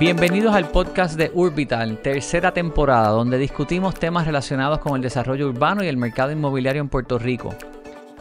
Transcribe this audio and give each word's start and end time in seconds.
Bienvenidos 0.00 0.54
al 0.54 0.70
podcast 0.70 1.18
de 1.18 1.30
Urbital, 1.34 1.98
tercera 1.98 2.52
temporada, 2.52 3.10
donde 3.10 3.36
discutimos 3.36 3.94
temas 3.96 4.24
relacionados 4.24 4.78
con 4.78 4.96
el 4.96 5.02
desarrollo 5.02 5.46
urbano 5.46 5.84
y 5.84 5.88
el 5.88 5.98
mercado 5.98 6.32
inmobiliario 6.32 6.80
en 6.80 6.88
Puerto 6.88 7.18
Rico. 7.18 7.54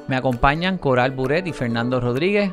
Me 0.09 0.17
acompañan 0.17 0.77
Coral 0.77 1.11
Buret 1.11 1.47
y 1.47 1.53
Fernando 1.53 2.01
Rodríguez, 2.01 2.51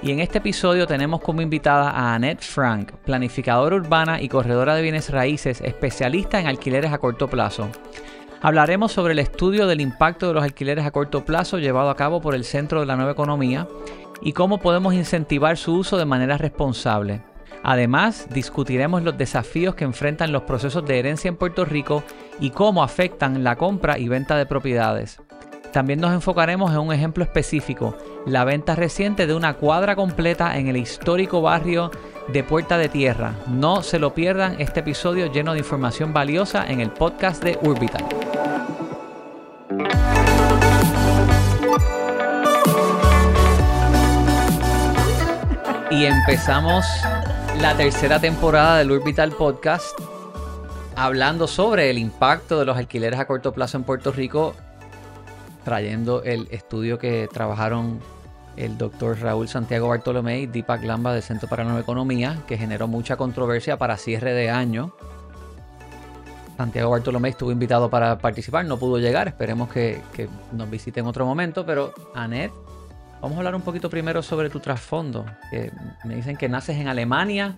y 0.00 0.12
en 0.12 0.20
este 0.20 0.38
episodio 0.38 0.86
tenemos 0.86 1.20
como 1.20 1.42
invitada 1.42 1.90
a 1.90 2.14
Annette 2.14 2.44
Frank, 2.44 2.92
planificadora 3.04 3.74
urbana 3.74 4.22
y 4.22 4.28
corredora 4.28 4.76
de 4.76 4.82
bienes 4.82 5.10
raíces, 5.10 5.60
especialista 5.60 6.38
en 6.38 6.46
alquileres 6.46 6.92
a 6.92 6.98
corto 6.98 7.26
plazo. 7.26 7.70
Hablaremos 8.42 8.92
sobre 8.92 9.12
el 9.12 9.18
estudio 9.18 9.66
del 9.66 9.80
impacto 9.80 10.28
de 10.28 10.34
los 10.34 10.44
alquileres 10.44 10.86
a 10.86 10.92
corto 10.92 11.24
plazo 11.24 11.58
llevado 11.58 11.90
a 11.90 11.96
cabo 11.96 12.20
por 12.20 12.36
el 12.36 12.44
Centro 12.44 12.78
de 12.78 12.86
la 12.86 12.94
Nueva 12.94 13.10
Economía 13.10 13.66
y 14.22 14.34
cómo 14.34 14.58
podemos 14.58 14.94
incentivar 14.94 15.56
su 15.56 15.74
uso 15.74 15.96
de 15.96 16.04
manera 16.04 16.38
responsable. 16.38 17.22
Además, 17.62 18.28
discutiremos 18.30 19.02
los 19.02 19.18
desafíos 19.18 19.74
que 19.74 19.84
enfrentan 19.84 20.32
los 20.32 20.42
procesos 20.42 20.84
de 20.86 20.98
herencia 20.98 21.28
en 21.28 21.36
Puerto 21.36 21.64
Rico 21.64 22.02
y 22.40 22.50
cómo 22.50 22.82
afectan 22.82 23.44
la 23.44 23.56
compra 23.56 23.98
y 23.98 24.08
venta 24.08 24.36
de 24.36 24.46
propiedades. 24.46 25.20
También 25.72 26.00
nos 26.00 26.12
enfocaremos 26.12 26.72
en 26.72 26.78
un 26.78 26.92
ejemplo 26.92 27.22
específico, 27.22 27.96
la 28.26 28.44
venta 28.44 28.74
reciente 28.74 29.26
de 29.26 29.34
una 29.34 29.54
cuadra 29.54 29.96
completa 29.96 30.56
en 30.56 30.68
el 30.68 30.76
histórico 30.76 31.42
barrio 31.42 31.90
de 32.28 32.42
Puerta 32.42 32.78
de 32.78 32.88
Tierra. 32.88 33.34
No 33.48 33.82
se 33.82 33.98
lo 33.98 34.14
pierdan 34.14 34.56
este 34.60 34.80
episodio 34.80 35.30
lleno 35.30 35.52
de 35.52 35.58
información 35.58 36.12
valiosa 36.12 36.66
en 36.66 36.80
el 36.80 36.90
podcast 36.90 37.42
de 37.42 37.58
Urbital. 37.62 38.04
Y 45.90 46.04
empezamos 46.04 46.84
la 47.60 47.76
tercera 47.76 48.20
temporada 48.20 48.78
del 48.78 48.92
Urbital 48.92 49.32
Podcast 49.32 49.98
hablando 50.94 51.48
sobre 51.48 51.90
el 51.90 51.98
impacto 51.98 52.58
de 52.58 52.64
los 52.64 52.76
alquileres 52.76 53.18
a 53.18 53.26
corto 53.26 53.52
plazo 53.52 53.76
en 53.76 53.84
Puerto 53.84 54.12
Rico, 54.12 54.54
trayendo 55.64 56.22
el 56.22 56.46
estudio 56.52 56.98
que 56.98 57.28
trabajaron 57.32 57.98
el 58.56 58.78
doctor 58.78 59.18
Raúl 59.18 59.48
Santiago 59.48 59.88
Bartolomé 59.88 60.40
y 60.40 60.46
Deepak 60.46 60.84
Lamba 60.84 61.12
del 61.12 61.22
Centro 61.22 61.48
para 61.48 61.64
la 61.64 61.70
Nueva 61.70 61.82
Economía, 61.82 62.38
que 62.46 62.56
generó 62.56 62.86
mucha 62.86 63.16
controversia 63.16 63.76
para 63.76 63.96
cierre 63.96 64.34
de 64.34 64.50
año. 64.50 64.92
Santiago 66.56 66.90
Bartolomé 66.90 67.30
estuvo 67.30 67.50
invitado 67.50 67.90
para 67.90 68.18
participar, 68.18 68.66
no 68.66 68.78
pudo 68.78 68.98
llegar, 68.98 69.26
esperemos 69.26 69.68
que, 69.68 70.00
que 70.12 70.28
nos 70.52 70.70
visite 70.70 71.00
en 71.00 71.06
otro 71.06 71.26
momento, 71.26 71.66
pero 71.66 71.92
Anet 72.14 72.52
Vamos 73.20 73.36
a 73.36 73.38
hablar 73.38 73.54
un 73.54 73.62
poquito 73.62 73.90
primero 73.90 74.22
sobre 74.22 74.48
tu 74.48 74.60
trasfondo. 74.60 75.26
Que 75.50 75.72
me 76.04 76.14
dicen 76.14 76.36
que 76.36 76.48
naces 76.48 76.76
en 76.76 76.88
Alemania. 76.88 77.56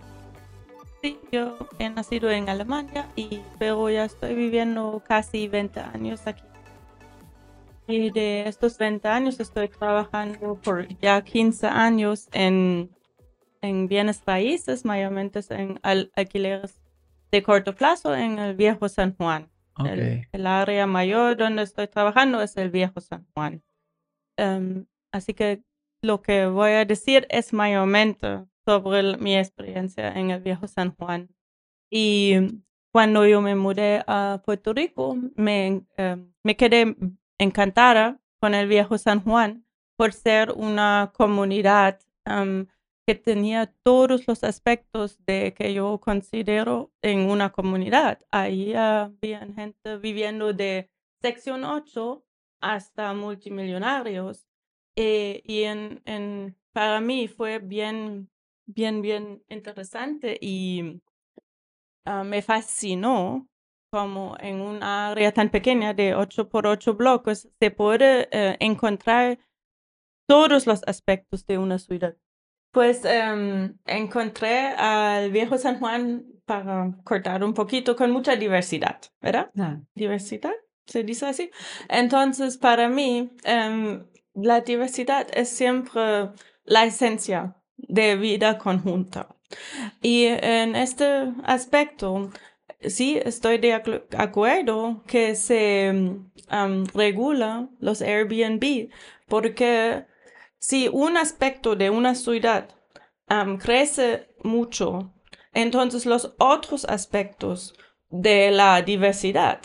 Sí, 1.03 1.19
yo 1.33 1.57
he 1.79 1.89
nacido 1.89 2.31
en 2.31 2.49
Alemania, 2.49 3.09
y, 3.17 3.41
pero 3.59 3.89
ya 3.89 4.05
estoy 4.05 4.35
viviendo 4.35 5.03
casi 5.07 5.49
20 5.49 5.81
años 5.81 6.27
aquí. 6.27 6.43
Y 7.87 8.11
de 8.11 8.49
estos 8.49 8.79
20 8.79 9.09
años 9.09 9.41
estoy 9.41 9.69
trabajando 9.69 10.59
por 10.63 10.87
ya 10.99 11.23
15 11.23 11.67
años 11.67 12.29
en, 12.33 12.91
en 13.63 13.89
bienes 13.89 14.23
raíces, 14.27 14.85
mayormente 14.85 15.41
en 15.51 15.81
alquileres 15.83 16.79
de 17.31 17.43
corto 17.43 17.75
plazo 17.75 18.15
en 18.15 18.39
el 18.39 18.55
viejo 18.55 18.89
San 18.89 19.17
Juan. 19.17 19.51
El, 19.85 20.47
área 20.47 20.87
mayor 20.87 21.37
donde 21.37 21.63
estoy 21.63 21.89
trabajando 21.89 22.43
es 22.43 22.57
el 22.57 22.71
viejo 22.71 23.01
San 23.01 23.27
Juan. 23.35 23.63
Um, 24.37 24.85
Así 25.13 25.35
que 25.35 25.63
lo 26.03 26.23
que 26.23 26.47
voy 26.47 26.71
a 26.73 26.85
decir 26.85 27.27
es 27.31 27.53
mayormente 27.53 28.47
sobre 28.65 29.17
mi 29.19 29.37
experiencia 29.37 30.13
en 30.13 30.31
el 30.31 30.41
viejo 30.41 30.67
San 30.67 30.95
Juan. 30.95 31.29
Y 31.91 32.35
cuando 32.93 33.27
yo 33.27 33.41
me 33.41 33.55
mudé 33.55 34.03
a 34.07 34.43
Puerto 34.45 34.73
Rico, 34.73 35.17
me, 35.35 35.83
eh, 35.97 36.17
me 36.43 36.57
quedé 36.57 36.97
encantada 37.39 38.21
con 38.41 38.55
el 38.55 38.69
viejo 38.69 38.97
San 38.99 39.23
Juan 39.23 39.67
por 39.97 40.13
ser 40.13 40.53
una 40.53 41.13
comunidad 41.15 42.01
que 43.07 43.15
tenía 43.15 43.75
todos 43.83 44.27
los 44.29 44.45
aspectos 44.45 45.19
de 45.27 45.53
que 45.53 45.75
yo 45.75 45.99
considero 45.99 46.93
en 47.03 47.29
una 47.29 47.51
comunidad. 47.51 48.21
Ahí 48.31 48.73
había 48.75 49.47
gente 49.55 49.97
viviendo 49.99 50.53
de 50.53 50.91
sección 51.21 51.65
8 51.65 52.25
hasta 52.61 53.13
multimillonarios 53.15 54.50
eh, 54.97 55.43
y 55.45 55.63
en, 55.63 56.03
en, 56.05 56.57
para 56.73 57.01
mí 57.01 57.29
fue 57.29 57.59
bien, 57.59 58.31
bien, 58.67 59.03
bien 59.03 59.43
interesante 59.49 60.39
y 60.41 61.01
ah, 62.05 62.25
me 62.25 62.43
fascinó 62.43 63.49
como 63.93 64.37
en 64.39 64.61
un 64.61 64.83
área 64.83 65.33
tan 65.33 65.51
pequeña 65.51 65.95
de 65.95 66.15
8 66.15 66.49
por 66.49 66.67
8 66.67 66.95
bloques 66.95 67.49
se 67.59 67.71
puede 67.73 68.29
encontrar 68.65 69.39
todos 70.29 70.65
los 70.69 70.83
aspectos 70.87 71.45
de 71.45 71.59
una 71.59 71.77
ciudad. 71.81 72.17
Pues 72.73 73.05
em, 73.05 73.77
encontré 73.85 74.69
al 74.69 75.33
viejo 75.33 75.59
San 75.59 75.81
Juan 75.81 76.25
para 76.45 76.93
cortar 77.03 77.43
un 77.43 77.53
poquito 77.53 77.97
con 77.97 78.13
mucha 78.13 78.37
diversidad, 78.37 79.01
¿verdad? 79.21 79.51
Ah. 79.59 79.81
Diversidad, 79.93 80.53
se 80.87 81.03
dice 81.03 81.27
así. 81.27 81.51
Entonces, 81.89 82.59
para 82.59 82.89
mí, 82.89 83.33
em, 83.43 84.07
la 84.35 84.61
diversidad 84.61 85.27
es 85.33 85.49
siempre 85.49 86.31
la 86.65 86.85
esencia 86.85 87.57
de 87.77 88.17
vida 88.17 88.59
conjunta. 88.59 89.35
Y 90.01 90.25
en 90.27 90.77
este 90.77 91.33
aspecto, 91.45 92.31
sí 92.81 93.19
estoy 93.23 93.59
de 93.59 93.75
acuerdo 94.17 95.03
que 95.07 95.35
se 95.35 96.19
regula 96.95 97.69
los 97.81 98.01
Airbnb, 98.03 98.91
porque 99.29 100.07
si 100.59 100.89
un 100.89 101.17
aspecto 101.17 101.75
de 101.75 101.91
una 101.91 102.15
ciudad 102.15 102.69
crece 103.59 104.29
mucho, 104.43 105.13
entonces 105.53 106.07
los 106.07 106.35
otros 106.39 106.85
aspectos 106.85 107.75
de 108.09 108.51
la 108.51 108.83
diversidad 108.83 109.61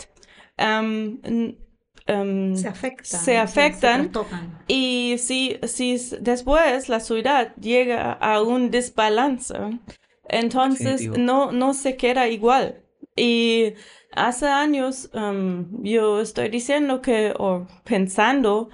Em, 2.06 2.54
se 2.56 2.68
afectan. 2.68 3.20
Se 3.20 3.36
afectan. 3.36 4.12
y 4.68 5.16
si, 5.18 5.58
si 5.64 5.98
después 6.20 6.88
la 6.88 7.00
ciudad 7.00 7.54
llega 7.56 8.12
a 8.12 8.42
un 8.42 8.70
desbalance, 8.70 9.54
entonces 10.28 11.08
no, 11.18 11.52
no 11.52 11.74
se 11.74 11.96
queda 11.96 12.28
igual. 12.28 12.82
Y 13.16 13.74
hace 14.12 14.46
años 14.46 15.10
em, 15.14 15.66
yo 15.82 16.20
estoy 16.20 16.48
diciendo 16.48 17.02
que, 17.02 17.34
o 17.36 17.66
pensando, 17.84 18.68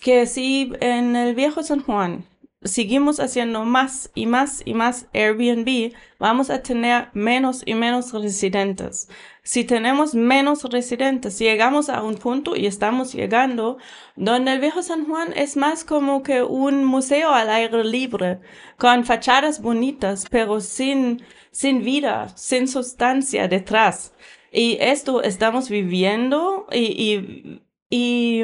que 0.00 0.26
si 0.26 0.72
en 0.80 1.16
el 1.16 1.34
viejo 1.34 1.62
San 1.62 1.80
Juan 1.82 2.24
seguimos 2.62 3.20
haciendo 3.20 3.64
más 3.64 4.10
y 4.14 4.26
más 4.26 4.62
y 4.64 4.74
más 4.74 5.06
Airbnb, 5.14 5.92
vamos 6.18 6.50
a 6.50 6.62
tener 6.62 7.08
menos 7.12 7.62
y 7.64 7.74
menos 7.74 8.12
residentes. 8.12 9.08
Si 9.42 9.64
tenemos 9.64 10.14
menos 10.14 10.64
residentes, 10.64 11.38
llegamos 11.38 11.88
a 11.88 12.02
un 12.02 12.16
punto 12.16 12.56
y 12.56 12.66
estamos 12.66 13.12
llegando 13.12 13.78
donde 14.16 14.52
el 14.52 14.60
viejo 14.60 14.82
San 14.82 15.06
Juan 15.06 15.32
es 15.36 15.56
más 15.56 15.84
como 15.84 16.22
que 16.22 16.42
un 16.42 16.84
museo 16.84 17.30
al 17.30 17.48
aire 17.48 17.84
libre, 17.84 18.40
con 18.76 19.04
fachadas 19.04 19.62
bonitas, 19.62 20.26
pero 20.30 20.60
sin, 20.60 21.22
sin 21.52 21.84
vida, 21.84 22.28
sin 22.36 22.66
sustancia 22.66 23.46
detrás. 23.46 24.12
Y 24.50 24.78
esto 24.80 25.22
estamos 25.22 25.68
viviendo 25.68 26.66
y, 26.72 26.80
y, 26.80 27.62
y 27.90 28.42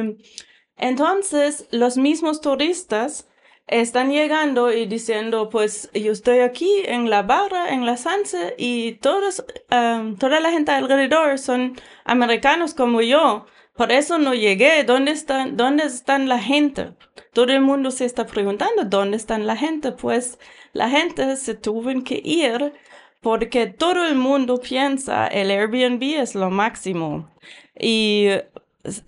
entonces 0.76 1.66
los 1.70 1.96
mismos 1.96 2.40
turistas 2.40 3.28
están 3.66 4.12
llegando 4.12 4.72
y 4.72 4.86
diciendo, 4.86 5.48
pues 5.48 5.90
yo 5.94 6.12
estoy 6.12 6.40
aquí 6.40 6.70
en 6.84 7.10
la 7.10 7.22
barra, 7.22 7.70
en 7.70 7.86
la 7.86 7.96
Sanse, 7.96 8.54
y 8.58 8.92
todos, 8.96 9.44
toda 9.68 10.40
la 10.40 10.50
gente 10.50 10.72
alrededor 10.72 11.38
son 11.38 11.76
americanos 12.04 12.74
como 12.74 13.00
yo. 13.00 13.46
Por 13.74 13.90
eso 13.90 14.18
no 14.18 14.34
llegué. 14.34 14.84
¿Dónde 14.84 15.10
están, 15.12 15.56
dónde 15.56 15.84
están 15.84 16.28
la 16.28 16.38
gente? 16.38 16.92
Todo 17.32 17.52
el 17.52 17.60
mundo 17.60 17.90
se 17.90 18.04
está 18.04 18.26
preguntando, 18.26 18.84
¿dónde 18.84 19.16
están 19.16 19.46
la 19.46 19.56
gente? 19.56 19.92
Pues 19.92 20.38
la 20.72 20.88
gente 20.88 21.36
se 21.36 21.54
tuvo 21.54 21.90
que 22.04 22.20
ir 22.24 22.72
porque 23.20 23.66
todo 23.66 24.06
el 24.06 24.14
mundo 24.16 24.60
piensa 24.60 25.26
el 25.26 25.50
Airbnb 25.50 26.20
es 26.20 26.34
lo 26.34 26.50
máximo. 26.50 27.30
Y 27.76 28.28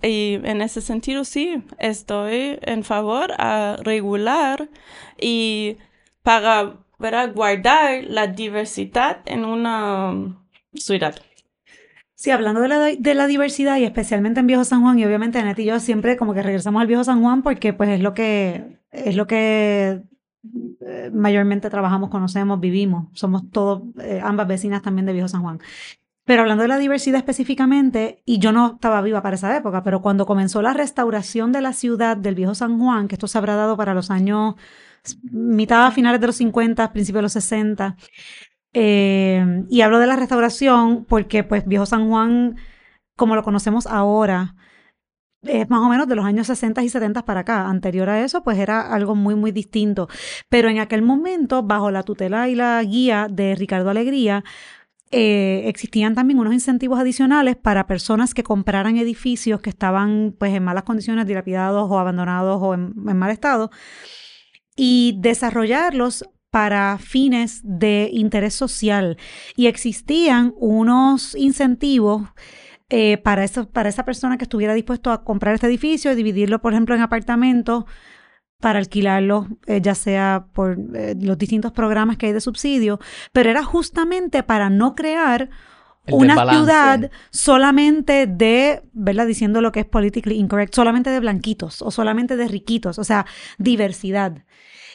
y 0.01 0.39
en 0.43 0.61
ese 0.61 0.81
sentido 0.81 1.23
sí, 1.23 1.63
estoy 1.79 2.59
en 2.61 2.83
favor 2.83 3.33
a 3.37 3.77
regular 3.83 4.69
y 5.19 5.77
para, 6.23 6.75
guardar 7.33 8.03
la 8.05 8.27
diversidad 8.27 9.19
en 9.25 9.45
una 9.45 10.37
ciudad. 10.73 11.15
Sí, 12.15 12.31
hablando 12.31 12.61
de 12.61 12.67
la, 12.67 12.79
de 12.79 13.13
la, 13.13 13.27
diversidad 13.27 13.77
y 13.77 13.83
especialmente 13.83 14.39
en 14.39 14.47
Viejo 14.47 14.63
San 14.63 14.81
Juan, 14.81 14.97
y 14.97 15.05
obviamente 15.05 15.37
Anet 15.37 15.59
y 15.59 15.65
yo 15.65 15.79
siempre 15.79 16.17
como 16.17 16.33
que 16.33 16.41
regresamos 16.41 16.81
al 16.81 16.87
Viejo 16.87 17.03
San 17.03 17.21
Juan 17.21 17.43
porque 17.43 17.73
pues 17.73 17.89
es 17.89 17.99
lo 18.01 18.15
que, 18.15 18.79
es 18.91 19.15
lo 19.15 19.27
que 19.27 20.01
eh, 20.81 21.11
mayormente 21.13 21.69
trabajamos, 21.69 22.09
conocemos, 22.09 22.59
vivimos. 22.59 23.07
Somos 23.13 23.49
todos, 23.51 23.83
eh, 24.01 24.19
ambas 24.23 24.47
vecinas 24.47 24.81
también 24.81 25.05
de 25.05 25.13
Viejo 25.13 25.27
San 25.27 25.43
Juan. 25.43 25.59
Pero 26.27 26.41
hablando 26.41 26.63
de 26.63 26.67
la 26.67 26.77
diversidad 26.77 27.19
específicamente, 27.19 28.21
y 28.25 28.39
yo 28.39 28.51
no 28.51 28.73
estaba 28.73 29.01
viva 29.01 29.21
para 29.21 29.37
esa 29.37 29.55
época, 29.55 29.81
pero 29.81 30.01
cuando 30.01 30.25
comenzó 30.25 30.61
la 30.61 30.73
restauración 30.73 31.53
de 31.53 31.61
la 31.61 31.71
ciudad 31.71 32.17
del 32.17 32.35
Viejo 32.35 32.53
San 32.53 32.77
Juan, 32.79 33.07
que 33.07 33.15
esto 33.15 33.29
se 33.29 33.37
habrá 33.37 33.55
dado 33.55 33.77
para 33.77 33.93
los 33.93 34.11
años 34.11 34.55
mitad 35.31 35.85
a 35.85 35.91
finales 35.91 36.19
de 36.19 36.27
los 36.27 36.35
50, 36.35 36.91
principios 36.91 37.19
de 37.19 37.21
los 37.21 37.31
60, 37.31 37.95
eh, 38.73 39.63
y 39.69 39.79
hablo 39.79 39.99
de 39.99 40.07
la 40.07 40.17
restauración 40.17 41.05
porque 41.05 41.45
pues 41.45 41.65
Viejo 41.65 41.85
San 41.85 42.09
Juan, 42.09 42.57
como 43.15 43.37
lo 43.37 43.43
conocemos 43.43 43.87
ahora, 43.87 44.55
es 45.43 45.69
más 45.69 45.79
o 45.79 45.87
menos 45.87 46.09
de 46.09 46.15
los 46.15 46.25
años 46.25 46.47
60 46.47 46.83
y 46.83 46.89
70 46.89 47.23
para 47.23 47.41
acá. 47.41 47.67
Anterior 47.69 48.09
a 48.09 48.23
eso, 48.23 48.43
pues 48.43 48.57
era 48.57 48.81
algo 48.93 49.15
muy, 49.15 49.35
muy 49.35 49.51
distinto. 49.51 50.09
Pero 50.49 50.67
en 50.67 50.79
aquel 50.79 51.03
momento, 51.03 51.63
bajo 51.63 51.89
la 51.89 52.03
tutela 52.03 52.49
y 52.49 52.55
la 52.55 52.83
guía 52.83 53.27
de 53.29 53.55
Ricardo 53.55 53.89
Alegría, 53.89 54.43
eh, 55.11 55.63
existían 55.67 56.15
también 56.15 56.39
unos 56.39 56.53
incentivos 56.53 56.99
adicionales 56.99 57.55
para 57.55 57.87
personas 57.87 58.33
que 58.33 58.43
compraran 58.43 58.97
edificios 58.97 59.61
que 59.61 59.69
estaban 59.69 60.35
pues 60.37 60.53
en 60.53 60.63
malas 60.63 60.83
condiciones, 60.83 61.25
dilapidados 61.27 61.89
o 61.89 61.97
abandonados 61.97 62.61
o 62.61 62.73
en, 62.73 62.93
mal 62.95 63.31
estado 63.31 63.71
y 64.75 65.15
desarrollarlos 65.19 66.25
para 66.51 66.97
fines 66.97 67.61
de 67.63 68.09
interés 68.11 68.53
social. 68.53 69.17
Y 69.55 69.67
existían 69.67 70.53
unos 70.57 71.35
incentivos 71.35 72.23
eh, 72.89 73.17
para, 73.17 73.43
eso, 73.45 73.69
para 73.69 73.89
esa 73.89 74.03
persona 74.03 74.37
que 74.37 74.43
estuviera 74.43 74.73
dispuesto 74.73 75.11
a 75.11 75.23
comprar 75.23 75.55
este 75.55 75.67
edificio 75.67 76.11
y 76.11 76.15
dividirlo, 76.15 76.61
por 76.61 76.73
ejemplo, 76.73 76.95
en 76.95 77.01
apartamentos 77.01 77.85
para 78.59 78.79
alquilarlo, 78.79 79.47
eh, 79.67 79.81
ya 79.81 79.95
sea 79.95 80.47
por 80.53 80.77
eh, 80.95 81.15
los 81.19 81.37
distintos 81.37 81.71
programas 81.71 82.17
que 82.17 82.27
hay 82.27 82.33
de 82.33 82.41
subsidio, 82.41 82.99
pero 83.31 83.49
era 83.49 83.63
justamente 83.63 84.43
para 84.43 84.69
no 84.69 84.95
crear 84.95 85.49
una 86.09 86.49
ciudad 86.49 87.11
solamente 87.31 88.27
de, 88.27 88.81
¿verdad? 88.93 89.27
Diciendo 89.27 89.61
lo 89.61 89.71
que 89.71 89.81
es 89.81 89.85
politically 89.85 90.37
incorrect, 90.37 90.73
solamente 90.73 91.09
de 91.09 91.19
blanquitos 91.19 91.81
o 91.81 91.91
solamente 91.91 92.37
de 92.37 92.47
riquitos, 92.47 92.97
o 92.97 93.03
sea, 93.03 93.25
diversidad. 93.57 94.45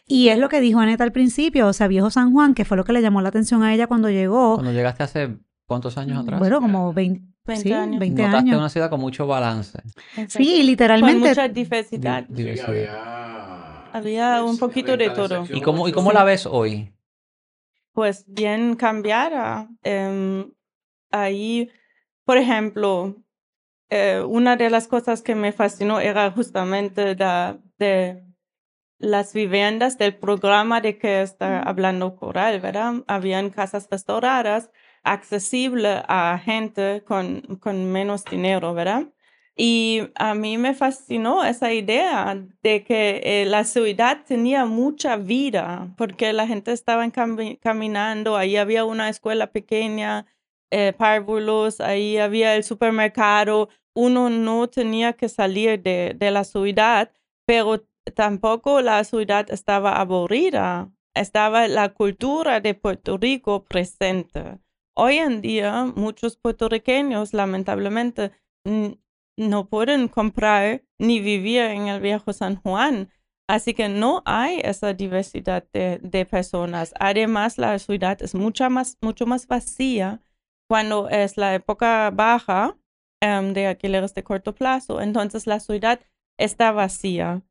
Y 0.07 0.29
es 0.29 0.39
lo 0.39 0.49
que 0.49 0.61
dijo 0.61 0.81
Aneta 0.81 1.05
al 1.05 1.13
principio, 1.13 1.69
o 1.69 1.73
sea, 1.73 1.87
Viejo 1.87 2.11
San 2.11 2.33
Juan, 2.33 2.55
que 2.55 2.65
fue 2.65 2.77
lo 2.77 2.85
que 2.85 2.93
le 2.93 3.03
llamó 3.03 3.21
la 3.21 3.29
atención 3.29 3.63
a 3.63 3.73
ella 3.73 3.87
cuando 3.87 4.11
llegó. 4.11 4.55
Cuando 4.55 4.73
llegaste 4.73 5.03
hace 5.03 5.39
cuántos 5.67 5.97
años 5.97 6.19
atrás? 6.19 6.41
Bueno, 6.41 6.61
como 6.61 6.93
20, 6.93 7.32
20 7.45 7.63
sí, 7.63 7.73
años. 7.73 7.99
20 8.01 8.23
Notaste 8.23 8.57
una 8.57 8.69
ciudad 8.69 8.91
con 8.91 9.01
mucho 9.01 9.27
balance. 9.27 9.79
Sí, 10.29 10.63
literalmente. 10.63 11.21
Con 11.21 11.29
mucha 11.29 11.49
diversidad. 11.49 12.27
había... 13.93 14.45
un 14.45 14.59
poquito 14.59 14.97
de 14.97 15.11
todo. 15.11 15.45
¿Y 15.51 15.61
cómo, 15.61 15.89
y 15.89 15.93
cómo 15.93 16.13
la 16.13 16.25
ves 16.25 16.47
hoy? 16.47 16.93
Pues 17.93 18.25
bien 18.27 18.77
cambiada. 18.77 19.69
Em, 19.83 20.51
ahí, 21.11 21.71
por 22.25 22.39
ejemplo, 22.39 23.17
eh, 23.91 24.23
una 24.27 24.57
de 24.57 24.71
las 24.71 24.89
cosas 24.89 25.21
que 25.21 25.35
me 25.35 25.53
fascinó 25.53 26.01
era 26.01 26.31
justamente 26.31 27.15
la, 27.17 27.59
de 27.79 28.25
las 28.99 29.35
viviendas 29.35 29.99
del 29.99 30.17
programa 30.17 30.81
de 30.81 30.97
que 30.97 31.23
está 31.23 31.61
hablando 31.61 32.15
Coral, 32.17 32.61
¿verdad? 32.61 33.03
Habían 33.09 33.51
casas 33.51 33.89
restauradas 33.91 34.71
accesible 35.05 36.03
a 36.09 36.41
gente 36.43 37.03
con, 37.05 37.41
con 37.61 37.91
menos 37.91 38.25
dinero, 38.25 38.75
¿verdad? 38.75 39.07
Y 39.55 40.09
a 40.15 40.35
mí 40.35 40.57
me 40.57 40.75
fascinó 40.75 41.45
esa 41.45 41.73
idea 41.73 42.43
de 42.63 42.85
que 42.85 43.21
eh, 43.23 43.45
la 43.47 43.65
ciudad 43.65 44.25
tenía 44.27 44.65
mucha 44.65 45.17
vida, 45.17 45.93
porque 45.99 46.33
la 46.33 46.47
gente 46.47 46.73
estaba 46.73 47.09
caminando, 47.61 48.37
ahí 48.37 48.57
había 48.57 48.85
una 48.87 49.11
escuela 49.11 49.53
pequeña, 49.53 50.27
eh, 50.71 50.95
párvulos, 50.95 51.81
ahí 51.81 52.17
había 52.17 52.57
el 52.57 52.65
supermercado, 52.65 53.69
uno 53.95 54.31
no 54.31 54.69
tenía 54.71 55.13
que 55.13 55.29
salir 55.29 55.83
de, 55.83 56.15
de 56.17 56.31
la 56.31 56.45
ciudad, 56.45 57.13
pero 57.47 57.85
tampoco 58.15 58.81
la 58.81 59.05
ciudad 59.05 59.51
estaba 59.51 60.01
aburrida, 60.01 60.91
estaba 61.15 61.69
la 61.69 61.91
cultura 61.91 62.61
de 62.61 62.75
Puerto 62.75 63.19
Rico 63.19 63.65
presente. 63.65 64.59
Hoy 64.95 65.17
en 65.17 65.41
día, 65.41 65.91
muchos 65.97 66.37
puertorriqueños, 66.37 67.33
lamentablemente, 67.33 68.33
no 69.39 69.69
pueden 69.69 70.09
comprar 70.09 70.85
ni 70.99 71.19
vivir 71.21 71.63
en 71.63 71.89
el 71.89 72.01
viejo 72.03 72.35
San 72.35 72.57
Juan. 72.57 73.11
Así 73.49 73.73
que 73.73 73.89
no 73.89 74.23
hay 74.27 74.61
esa 74.63 74.93
diversidad 74.93 75.65
de, 75.73 76.27
personas. 76.31 76.93
Además, 77.01 77.57
la 77.57 77.79
ciudad 77.79 78.23
es 78.23 78.35
mucha 78.35 78.69
más, 78.69 78.99
mucho 79.01 79.25
más 79.25 79.47
vacía 79.47 80.21
cuando 80.69 81.09
es 81.09 81.39
la 81.39 81.55
época 81.55 82.11
baja 82.11 82.77
em, 83.23 83.55
de 83.55 83.69
alquileres 83.69 84.15
de 84.15 84.23
corto 84.23 84.55
plazo. 84.55 85.01
Entonces, 85.01 85.47
la 85.47 85.61
ciudad 85.61 86.01
está 86.39 86.71
vacía. 86.71 87.43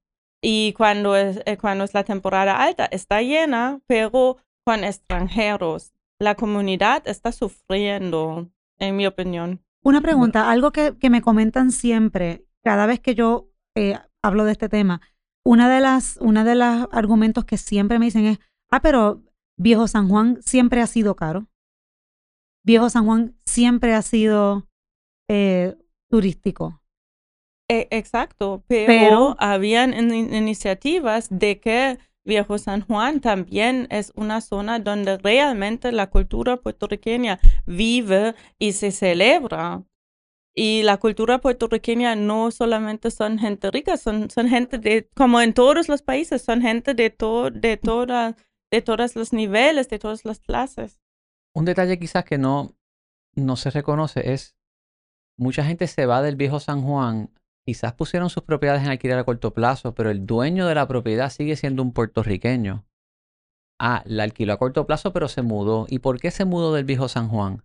Y 0.44 0.74
cuando 0.74 1.16
es, 1.16 1.42
eh, 1.46 1.58
cuando 1.58 1.86
es 1.86 1.94
la 1.96 2.04
temporada 2.04 2.62
alta, 2.64 2.86
está 2.86 3.22
llena, 3.24 3.82
pero 3.88 4.38
con 4.64 4.84
extranjeros 4.84 5.94
la 6.21 6.35
comunidad 6.35 7.07
está 7.07 7.31
sufriendo, 7.31 8.51
en 8.77 8.95
mi 8.95 9.07
opinión. 9.07 9.65
Una 9.83 10.01
pregunta, 10.01 10.51
algo 10.51 10.71
que, 10.71 10.95
me 11.09 11.23
comentan 11.23 11.71
siempre, 11.71 12.45
cada 12.63 12.85
vez 12.85 13.00
que 13.00 13.15
yo 13.15 13.50
eh, 13.75 13.97
hablo 14.21 14.45
de 14.45 14.51
este 14.51 14.69
tema, 14.69 15.01
una 15.44 15.68
de 15.68 15.81
las, 15.81 16.18
una 16.21 16.44
de 16.44 16.53
los 16.53 16.88
argumentos 16.91 17.45
que 17.45 17.57
siempre 17.57 17.97
me 17.97 18.06
dicen 18.06 18.25
es, 18.25 18.39
ah, 18.69 18.81
pero 18.81 19.23
Viejo 19.57 19.88
San 19.88 20.09
Juan 20.09 20.39
siempre 20.44 20.81
ha 20.81 20.88
sido 20.88 21.15
caro. 21.15 21.47
Viejo 22.63 22.91
San 22.91 23.06
Juan 23.06 23.35
siempre 23.44 23.95
ha 23.95 24.03
sido 24.03 24.68
eh, 25.27 25.75
turístico. 26.07 26.83
E, 27.68 27.88
exacto, 27.89 28.63
pero, 28.68 29.35
habían 29.39 29.94
iniciativas 30.13 31.29
de 31.31 31.59
que 31.59 31.97
Viejo 32.23 32.57
San 32.59 32.81
Juan 32.81 33.19
también 33.19 33.88
es 33.89 34.12
una 34.15 34.41
zona 34.41 34.79
donde 34.79 35.18
realmente 35.18 35.91
la 35.91 36.09
cultura 36.09 36.57
puertorriqueña 36.57 37.39
vive 37.65 38.35
y 38.59 38.73
se 38.73 38.91
celebra. 38.91 39.83
Y 40.53 40.83
la 40.83 40.97
cultura 40.97 41.39
puertorriqueña 41.39 42.15
no 42.15 42.51
solamente 42.51 43.09
son 43.09 43.39
gente 43.39 43.71
rica, 43.71 43.97
son, 43.97 44.29
son 44.29 44.50
gente 44.50 44.77
de, 44.77 45.09
como 45.15 45.41
en 45.41 45.53
todos 45.53 45.88
los 45.88 46.01
países, 46.01 46.41
son 46.41 46.62
gente 46.62 46.94
de, 46.94 47.09
todo 47.09 47.50
de, 47.50 47.77
toda, 47.77 48.35
de 48.69 48.81
todos 48.81 49.15
los 49.15 49.33
niveles, 49.33 49.89
de 49.89 49.97
todas 49.97 50.25
las 50.25 50.39
clases. 50.39 50.99
Un 51.56 51.66
detalle 51.66 51.97
quizás 51.97 52.25
que 52.25 52.37
no, 52.37 52.75
no 53.33 53.56
se 53.56 53.71
reconoce 53.71 54.33
es, 54.33 54.56
mucha 55.37 55.63
gente 55.63 55.87
se 55.87 56.06
va 56.06 56.21
del 56.21 56.35
viejo 56.35 56.59
San 56.59 56.81
Juan 56.81 57.31
Quizás 57.71 57.94
pusieron 57.94 58.30
sus 58.30 58.44
propiedades 58.44 58.83
en 58.83 58.90
alquiler 58.90 59.18
a 59.18 59.23
corto 59.23 59.54
plazo, 59.54 59.95
pero 59.95 60.09
el 60.09 60.25
dueño 60.25 60.68
de 60.68 60.75
la 60.75 60.90
propiedad 60.90 61.30
sigue 61.30 61.56
siendo 61.56 61.81
un 61.81 61.94
puertorriqueño. 61.94 62.85
Ah, 63.80 64.04
la 64.06 64.23
alquiló 64.23 64.51
a 64.51 64.57
corto 64.57 64.85
plazo, 64.85 65.13
pero 65.13 65.30
se 65.30 65.42
mudó. 65.42 65.85
¿Y 65.87 65.99
por 65.99 66.19
qué 66.19 66.31
se 66.31 66.44
mudó 66.44 66.73
del 66.73 66.83
viejo 66.83 67.07
San 67.07 67.30
Juan? 67.30 67.63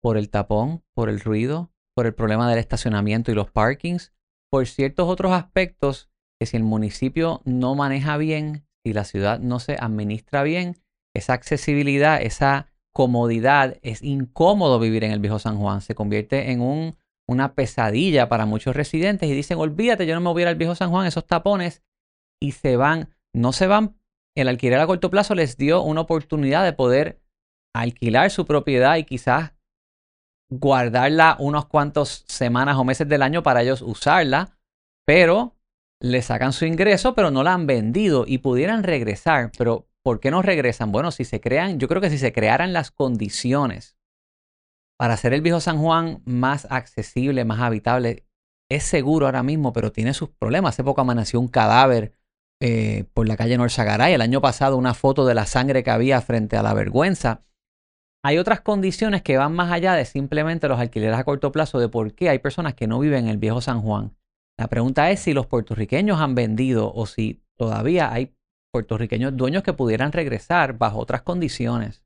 ¿Por 0.00 0.16
el 0.16 0.30
tapón? 0.30 0.82
¿Por 0.94 1.10
el 1.10 1.20
ruido? 1.20 1.70
¿Por 1.94 2.06
el 2.06 2.14
problema 2.14 2.48
del 2.48 2.58
estacionamiento 2.58 3.32
y 3.32 3.34
los 3.34 3.50
parkings? 3.50 4.14
¿Por 4.50 4.66
ciertos 4.66 5.10
otros 5.10 5.32
aspectos 5.32 6.08
que 6.40 6.46
si 6.46 6.56
el 6.56 6.62
municipio 6.62 7.42
no 7.44 7.74
maneja 7.74 8.16
bien, 8.16 8.66
si 8.82 8.94
la 8.94 9.04
ciudad 9.04 9.40
no 9.40 9.60
se 9.60 9.76
administra 9.78 10.42
bien, 10.42 10.80
esa 11.14 11.34
accesibilidad, 11.34 12.22
esa 12.22 12.72
comodidad, 12.94 13.76
es 13.82 14.02
incómodo 14.02 14.78
vivir 14.78 15.04
en 15.04 15.12
el 15.12 15.20
viejo 15.20 15.38
San 15.38 15.58
Juan. 15.58 15.82
Se 15.82 15.94
convierte 15.94 16.50
en 16.50 16.62
un 16.62 16.96
una 17.28 17.54
pesadilla 17.54 18.28
para 18.28 18.46
muchos 18.46 18.76
residentes 18.76 19.28
y 19.28 19.32
dicen, 19.32 19.58
olvídate, 19.58 20.06
yo 20.06 20.14
no 20.14 20.20
me 20.20 20.32
voy 20.32 20.42
a 20.42 20.44
ir 20.44 20.48
al 20.48 20.56
viejo 20.56 20.74
San 20.74 20.90
Juan, 20.90 21.06
esos 21.06 21.26
tapones, 21.26 21.82
y 22.40 22.52
se 22.52 22.76
van, 22.76 23.14
no 23.34 23.52
se 23.52 23.66
van, 23.66 23.96
el 24.36 24.48
alquiler 24.48 24.80
a 24.80 24.86
corto 24.86 25.10
plazo 25.10 25.34
les 25.34 25.56
dio 25.56 25.82
una 25.82 26.02
oportunidad 26.02 26.64
de 26.64 26.72
poder 26.72 27.22
alquilar 27.74 28.30
su 28.30 28.44
propiedad 28.46 28.96
y 28.96 29.04
quizás 29.04 29.52
guardarla 30.50 31.36
unos 31.38 31.66
cuantos 31.66 32.24
semanas 32.28 32.76
o 32.76 32.84
meses 32.84 33.08
del 33.08 33.22
año 33.22 33.42
para 33.42 33.62
ellos 33.62 33.82
usarla, 33.82 34.58
pero 35.06 35.56
le 36.00 36.20
sacan 36.22 36.52
su 36.52 36.66
ingreso, 36.66 37.14
pero 37.14 37.30
no 37.30 37.42
la 37.42 37.54
han 37.54 37.66
vendido 37.66 38.24
y 38.26 38.38
pudieran 38.38 38.82
regresar. 38.82 39.50
Pero 39.56 39.88
¿por 40.02 40.20
qué 40.20 40.30
no 40.30 40.42
regresan? 40.42 40.92
Bueno, 40.92 41.10
si 41.10 41.24
se 41.24 41.40
crean, 41.40 41.78
yo 41.78 41.88
creo 41.88 42.00
que 42.00 42.10
si 42.10 42.18
se 42.18 42.32
crearan 42.32 42.72
las 42.72 42.90
condiciones 42.90 43.96
para 44.98 45.14
hacer 45.14 45.32
el 45.34 45.42
viejo 45.42 45.60
San 45.60 45.78
Juan 45.78 46.22
más 46.24 46.66
accesible, 46.70 47.44
más 47.44 47.60
habitable, 47.60 48.26
es 48.70 48.84
seguro 48.84 49.26
ahora 49.26 49.42
mismo, 49.42 49.72
pero 49.72 49.92
tiene 49.92 50.14
sus 50.14 50.30
problemas. 50.30 50.74
Hace 50.74 50.84
poco 50.84 51.00
amaneció 51.00 51.40
un 51.40 51.48
cadáver 51.48 52.14
eh, 52.60 53.04
por 53.12 53.28
la 53.28 53.36
calle 53.36 53.56
Norzagaray. 53.58 54.14
El 54.14 54.22
año 54.22 54.40
pasado 54.40 54.76
una 54.76 54.94
foto 54.94 55.26
de 55.26 55.34
la 55.34 55.46
sangre 55.46 55.82
que 55.82 55.90
había 55.90 56.20
frente 56.20 56.56
a 56.56 56.62
la 56.62 56.74
vergüenza. 56.74 57.44
Hay 58.24 58.38
otras 58.38 58.62
condiciones 58.62 59.22
que 59.22 59.36
van 59.36 59.52
más 59.52 59.70
allá 59.70 59.94
de 59.94 60.06
simplemente 60.06 60.66
los 60.66 60.80
alquileres 60.80 61.18
a 61.18 61.24
corto 61.24 61.52
plazo 61.52 61.78
de 61.78 61.90
por 61.90 62.14
qué 62.14 62.30
hay 62.30 62.38
personas 62.38 62.74
que 62.74 62.86
no 62.86 62.98
viven 62.98 63.24
en 63.24 63.30
el 63.30 63.36
viejo 63.36 63.60
San 63.60 63.82
Juan. 63.82 64.16
La 64.58 64.68
pregunta 64.68 65.10
es 65.10 65.20
si 65.20 65.34
los 65.34 65.46
puertorriqueños 65.46 66.20
han 66.20 66.34
vendido 66.34 66.92
o 66.94 67.06
si 67.06 67.42
todavía 67.56 68.12
hay 68.12 68.34
puertorriqueños 68.72 69.36
dueños 69.36 69.62
que 69.62 69.72
pudieran 69.72 70.12
regresar 70.12 70.78
bajo 70.78 70.98
otras 70.98 71.22
condiciones. 71.22 72.03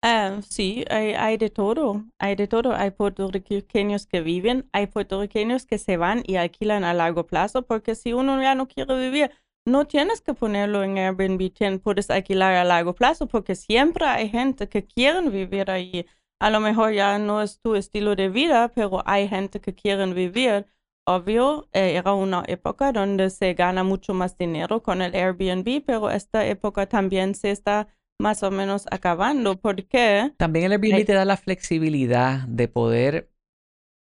Ah, 0.00 0.40
sí, 0.48 0.84
hay, 0.90 1.14
hay 1.14 1.36
de 1.38 1.50
todo, 1.50 2.04
hay 2.18 2.36
de 2.36 2.46
todo. 2.46 2.72
Hay 2.74 2.92
puertorriqueños 2.92 4.06
que 4.06 4.20
viven, 4.20 4.68
hay 4.72 4.86
puertorriqueños 4.86 5.66
que 5.66 5.78
se 5.78 5.96
van 5.96 6.22
y 6.26 6.36
alquilan 6.36 6.84
a 6.84 6.94
largo 6.94 7.26
plazo, 7.26 7.62
porque 7.62 7.94
si 7.96 8.12
uno 8.12 8.40
ya 8.40 8.54
no 8.54 8.68
quiere 8.68 8.96
vivir, 8.98 9.32
no 9.66 9.86
tienes 9.86 10.20
que 10.20 10.34
ponerlo 10.34 10.84
en 10.84 10.98
Airbnb, 10.98 11.80
puedes 11.82 12.10
alquilar 12.10 12.54
a 12.54 12.64
largo 12.64 12.94
plazo, 12.94 13.26
porque 13.26 13.56
siempre 13.56 14.06
hay 14.06 14.28
gente 14.30 14.68
que 14.68 14.86
quiere 14.86 15.28
vivir 15.30 15.68
ahí. 15.70 16.06
A 16.38 16.50
lo 16.50 16.60
mejor 16.60 16.92
ya 16.92 17.18
no 17.18 17.42
es 17.42 17.60
tu 17.60 17.74
estilo 17.74 18.14
de 18.14 18.28
vida, 18.28 18.68
pero 18.74 19.02
hay 19.04 19.28
gente 19.28 19.60
que 19.60 19.74
quiere 19.74 20.06
vivir. 20.14 20.66
Obvio, 21.06 21.68
eh, 21.72 21.96
era 21.96 22.12
una 22.14 22.44
época 22.46 22.92
donde 22.92 23.30
se 23.30 23.54
gana 23.54 23.82
mucho 23.82 24.14
más 24.14 24.36
dinero 24.36 24.82
con 24.82 25.02
el 25.02 25.14
Airbnb, 25.14 25.82
pero 25.84 26.10
esta 26.10 26.46
época 26.46 26.86
también 26.88 27.34
se 27.34 27.50
está 27.50 27.88
más 28.18 28.42
o 28.42 28.50
menos 28.50 28.86
acabando. 28.90 29.56
porque 29.56 30.32
También 30.36 30.66
el 30.66 30.72
Airbnb 30.72 31.04
te 31.04 31.14
da 31.14 31.24
la 31.24 31.36
flexibilidad 31.36 32.46
de 32.48 32.68
poder 32.68 33.30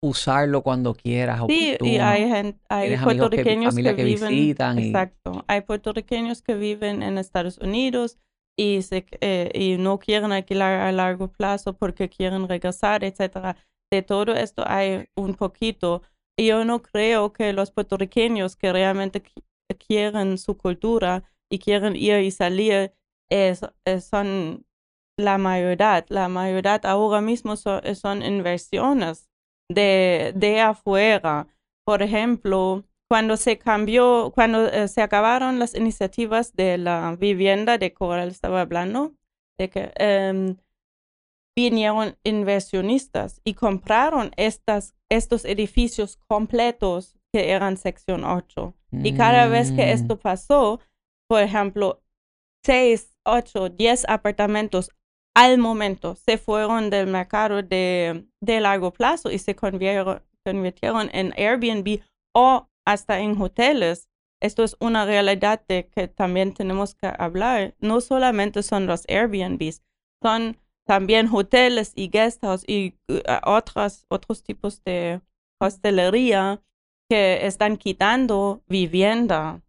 usarlo 0.01 0.61
cuando 0.61 0.93
quieras. 0.93 1.41
Sí, 1.47 1.75
y 1.81 1.97
hay, 1.97 2.29
gente, 2.29 2.59
hay 2.69 2.97
puertorriqueños 2.97 3.75
que, 3.75 4.03
viven. 4.03 4.53
Exacto. 4.77 5.43
Hay 5.47 5.61
puertorriqueños 5.61 6.41
que 6.41 6.55
viven 6.55 7.01
en 7.01 7.17
Estados 7.17 7.57
Unidos 7.57 8.19
y, 8.57 8.83
se, 8.83 9.05
eh, 9.21 9.51
y 9.53 9.77
no 9.77 9.99
quieren 9.99 10.31
alquilar 10.31 10.81
a 10.81 10.91
largo 10.91 11.31
plazo 11.31 11.73
porque 11.73 12.09
quieren 12.09 12.47
regresar, 12.47 13.03
etcétera. 13.03 13.57
De 13.91 14.01
todo 14.01 14.33
esto 14.33 14.63
hay 14.65 15.07
un 15.15 15.33
poquito. 15.35 16.01
Yo 16.37 16.65
no 16.65 16.81
creo 16.81 17.33
que 17.33 17.53
los 17.53 17.71
puertorriqueños 17.71 18.55
que 18.55 18.71
realmente 18.71 19.23
quieren 19.87 20.37
su 20.37 20.57
cultura 20.57 21.23
y 21.49 21.59
quieren 21.59 21.95
ir 21.95 22.19
y 22.19 22.31
salir 22.31 22.93
es, 23.29 23.61
son 24.01 24.65
la 25.17 25.37
mayoría. 25.37 26.05
La 26.09 26.29
mayoría 26.29 26.75
ahora 26.83 27.21
mismo 27.21 27.55
son, 27.55 28.21
inversiones 28.23 29.29
de, 29.69 30.33
de 30.35 30.61
afuera. 30.61 31.47
Por 31.85 32.01
ejemplo, 32.01 32.83
cuando 33.07 33.37
se 33.37 33.57
cambió, 33.57 34.31
cuando 34.33 34.67
eh, 34.67 34.87
se 34.87 35.01
acabaron 35.01 35.59
las 35.59 35.75
iniciativas 35.75 36.53
de 36.53 36.77
la 36.77 37.15
vivienda 37.19 37.77
de 37.77 37.93
Coral 37.93 38.29
estaba 38.29 38.61
hablando, 38.61 39.13
de 39.57 39.69
que 39.69 39.91
em, 39.95 40.57
vinieron 41.55 42.17
inversionistas 42.23 43.41
y 43.43 43.53
compraron 43.53 44.31
estas, 44.35 44.95
estos 45.09 45.45
edificios 45.45 46.17
completos 46.27 47.15
que 47.31 47.51
eran 47.51 47.77
sección 47.77 48.23
8. 48.23 48.73
Y 49.03 49.13
cada 49.13 49.47
vez 49.47 49.71
que 49.71 49.91
esto 49.91 50.15
mm. 50.15 50.19
pasó, 50.19 50.79
por 51.27 51.41
ejemplo, 51.41 52.01
6, 52.63 53.14
8, 53.25 53.69
10 53.69 54.05
apartamentos 54.07 54.89
al 55.35 55.57
momento 55.57 56.15
se 56.15 56.37
fueron 56.37 56.89
del 56.89 57.07
mercado 57.07 57.61
de, 57.61 58.25
de 58.41 58.61
largo 58.61 58.91
plazo 58.91 59.29
y 59.29 59.37
se 59.37 59.55
convirtieron, 59.55 60.21
en 60.45 61.33
Airbnb 61.37 62.01
o 62.33 62.69
hasta 62.85 63.19
en 63.19 63.39
hoteles. 63.41 64.09
Esto 64.41 64.63
es 64.63 64.77
una 64.79 65.05
realidad 65.05 65.63
de 65.67 65.87
que 65.87 66.07
también 66.07 66.53
tenemos 66.53 66.95
que 66.95 67.11
hablar. 67.17 67.75
No 67.79 67.99
solamente 67.99 68.63
son 68.63 68.85
los 68.85 69.05
Airbnbs, 69.09 69.81
son 70.23 70.57
también 70.87 71.29
hoteles 71.31 71.91
y 71.95 72.09
guest 72.09 72.41
house 72.41 72.63
y 72.67 72.95
uh, 73.09 73.19
otros, 73.43 74.05
otros 74.07 74.43
tipos 74.43 74.83
de 74.83 75.21
hostelería 75.59 76.61
que 77.09 77.45
están 77.45 77.77
quitando 77.77 78.63
vivienda. 78.67 79.61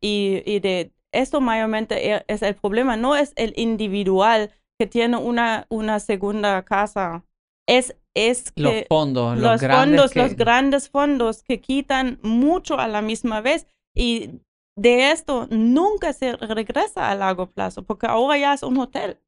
y, 0.00 0.42
y 0.44 0.60
de 0.60 0.92
esto 1.20 1.40
mayormente 1.40 2.12
e, 2.12 2.24
es 2.28 2.42
el 2.42 2.54
problema, 2.54 2.96
no 2.96 3.16
es 3.16 3.32
el 3.36 3.52
individual 3.56 4.50
que 4.78 4.86
tiene 4.86 5.16
una, 5.16 5.66
una 5.70 6.00
segunda 6.00 6.62
casa, 6.64 7.24
es 7.66 7.96
es 8.16 8.50
que 8.50 8.62
los 8.62 8.74
fondos, 8.88 9.38
los, 9.38 9.60
grandes 9.60 10.00
fondos, 10.00 10.16
los 10.16 10.36
grandes 10.36 10.88
fondos 10.88 11.42
que 11.42 11.60
quitan 11.60 12.18
mucho 12.22 12.78
a 12.78 12.88
la 12.88 13.02
misma 13.02 13.42
vez 13.42 13.66
y 13.94 14.40
de 14.74 15.10
esto 15.10 15.46
nunca 15.50 16.14
se 16.14 16.34
regresa 16.36 17.10
a 17.10 17.14
largo 17.14 17.50
plazo 17.50 17.82
porque 17.82 18.06
ahora 18.06 18.38
ya 18.38 18.54
es 18.54 18.62
un 18.62 18.78
hotel 18.78 19.20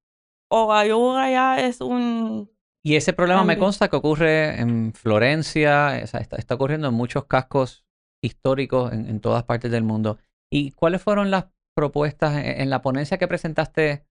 o 0.51 0.73
ahora 0.73 1.31
ya 1.31 1.61
es 1.61 1.83
un... 1.83 2.51
Y 2.83 2.97
ese 2.97 3.13
problema 3.13 3.45
me 3.45 3.59
consta 3.59 3.89
que 3.89 3.97
ocurre 3.97 4.59
en 4.59 4.95
Florencia, 4.95 5.99
está, 5.99 6.19
está, 6.21 6.55
ocurriendo 6.55 6.89
en 6.89 6.95
muchos 6.95 7.27
cascos 7.27 7.85
históricos 8.23 8.93
en, 8.93 9.07
en, 9.07 9.21
todas 9.21 9.45
partes 9.45 9.71
del 9.71 9.83
mundo. 9.83 10.17
¿Y 10.51 10.71
cuáles 10.71 11.03
fueron 11.03 11.31
las 11.31 11.47
propuestas 11.79 12.37
en, 12.37 12.61
en 12.63 12.71
la 12.71 12.83
ponencia 12.83 13.19
que 13.19 13.29
presentaste 13.29 14.03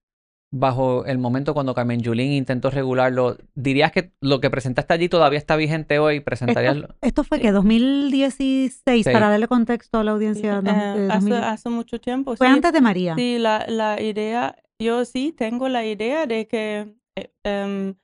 bajo 0.50 1.04
el 1.04 1.18
momento 1.18 1.52
cuando 1.52 1.74
Carmen 1.74 2.00
Yulín 2.00 2.32
intentó 2.32 2.70
regularlo, 2.70 3.36
¿dirías 3.54 3.92
que 3.92 4.12
lo 4.20 4.40
que 4.40 4.48
presentaste 4.50 4.94
allí 4.94 5.08
todavía 5.08 5.38
está 5.38 5.56
vigente 5.56 5.98
hoy? 5.98 6.20
¿Presentarías 6.20 6.76
esto, 6.76 6.94
esto 7.02 7.24
fue 7.24 7.40
que 7.40 7.52
2016, 7.52 9.04
para 9.04 9.28
darle 9.28 9.46
contexto 9.46 9.98
a 9.98 10.04
la 10.04 10.12
audiencia. 10.12 10.62
Eh, 10.64 11.08
hace, 11.10 11.34
hace, 11.34 11.68
mucho 11.68 12.00
tiempo. 12.00 12.34
Fue 12.36 12.46
antes 12.46 12.72
de 12.72 12.80
María. 12.80 13.14
Sí, 13.14 13.38
la, 13.38 13.66
la, 13.68 14.00
idea, 14.00 14.56
yo 14.80 15.04
sí 15.04 15.34
tengo 15.36 15.68
la 15.68 15.84
idea 15.84 16.26
de 16.26 16.48
que 16.48 16.96
eh, 17.16 17.30
em, 17.44 17.94